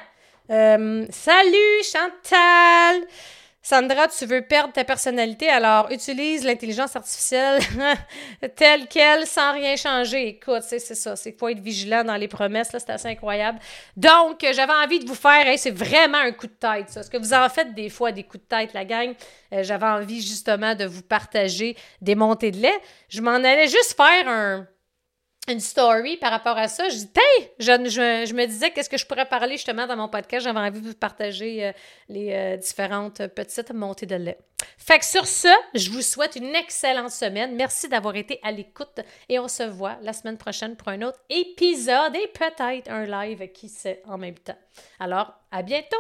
Euh, 0.50 1.06
salut 1.10 1.84
Chantal! 1.84 3.08
Sandra, 3.70 4.08
tu 4.08 4.26
veux 4.26 4.42
perdre 4.42 4.74
ta 4.74 4.84
personnalité, 4.84 5.48
alors 5.48 5.92
utilise 5.92 6.44
l'intelligence 6.44 6.96
artificielle 6.96 7.62
telle 8.56 8.88
qu'elle 8.88 9.28
sans 9.28 9.54
rien 9.54 9.76
changer. 9.76 10.30
Écoute, 10.30 10.64
c'est 10.64 10.80
ça, 10.80 11.16
c'est 11.16 11.38
faut 11.38 11.50
être 11.50 11.60
vigilant 11.60 12.04
dans 12.04 12.16
les 12.16 12.28
promesses, 12.28 12.74
là, 12.74 12.80
c'est 12.80 12.90
assez 12.90 13.10
incroyable. 13.10 13.60
Donc, 13.96 14.40
j'avais 14.42 14.74
envie 14.74 14.98
de 14.98 15.08
vous 15.08 15.14
faire, 15.14 15.46
c'est 15.60 15.70
vraiment 15.70 16.18
un 16.18 16.32
coup 16.32 16.48
de 16.48 16.54
tête, 16.54 16.90
ça. 16.90 17.04
Ce 17.04 17.12
que 17.12 17.18
vous 17.18 17.32
en 17.32 17.48
faites 17.48 17.76
des 17.76 17.90
fois, 17.90 18.12
des 18.12 18.24
coups 18.24 18.44
de 18.44 18.48
tête, 18.48 18.74
la 18.74 18.86
gang, 18.86 19.14
euh, 19.54 19.62
j'avais 19.62 19.86
envie 19.86 20.20
justement 20.20 20.74
de 20.74 20.86
vous 20.86 21.04
partager 21.04 21.78
des 22.02 22.16
montées 22.16 22.50
de 22.50 22.58
lait. 22.58 22.80
Je 23.08 23.22
m'en 23.22 23.36
allais 23.36 23.68
juste 23.68 23.96
faire 23.96 24.28
un 24.28 24.66
une 25.50 25.60
story 25.60 26.18
par 26.18 26.32
rapport 26.32 26.58
à 26.58 26.68
ça. 26.68 26.90
Je 26.90 26.98
dis, 26.98 27.48
je, 27.60 27.66
je, 27.66 28.34
me 28.34 28.46
disais 28.46 28.72
qu'est-ce 28.72 28.90
que 28.90 28.98
je 28.98 29.06
pourrais 29.06 29.28
parler 29.28 29.54
justement 29.54 29.88
dans 29.88 29.96
mon 29.96 30.08
podcast? 30.08 30.46
J'avais 30.46 30.60
envie 30.60 30.82
de 30.82 30.88
vous 30.88 30.94
partager 30.94 31.66
euh, 31.66 31.72
les 32.08 32.34
euh, 32.34 32.58
différentes 32.58 33.28
petites 33.28 33.74
montées 33.74 34.06
de 34.06 34.16
lait. 34.16 34.38
Fait 34.78 35.00
que 35.00 35.06
sur 35.06 35.28
ce, 35.28 35.50
je 35.74 35.90
vous 35.90 36.02
souhaite 36.02 36.36
une 36.36 36.56
excellente 36.56 37.12
semaine. 37.12 37.56
Merci 37.56 37.88
d'avoir 37.90 38.16
été 38.16 38.40
à 38.44 38.52
l'écoute 38.52 39.00
et 39.28 39.40
on 39.40 39.48
se 39.48 39.64
voit 39.64 39.98
la 40.02 40.14
semaine 40.14 40.38
prochaine 40.38 40.76
pour 40.76 40.90
un 40.90 41.02
autre 41.02 41.20
épisode 41.30 42.16
et 42.16 42.28
peut-être 42.28 42.90
un 42.90 43.06
live 43.06 43.52
qui 43.52 43.70
sait 43.70 44.02
en 44.08 44.18
même 44.18 44.38
temps. 44.38 44.58
Alors, 45.00 45.34
à 45.52 45.64
bientôt! 45.64 45.98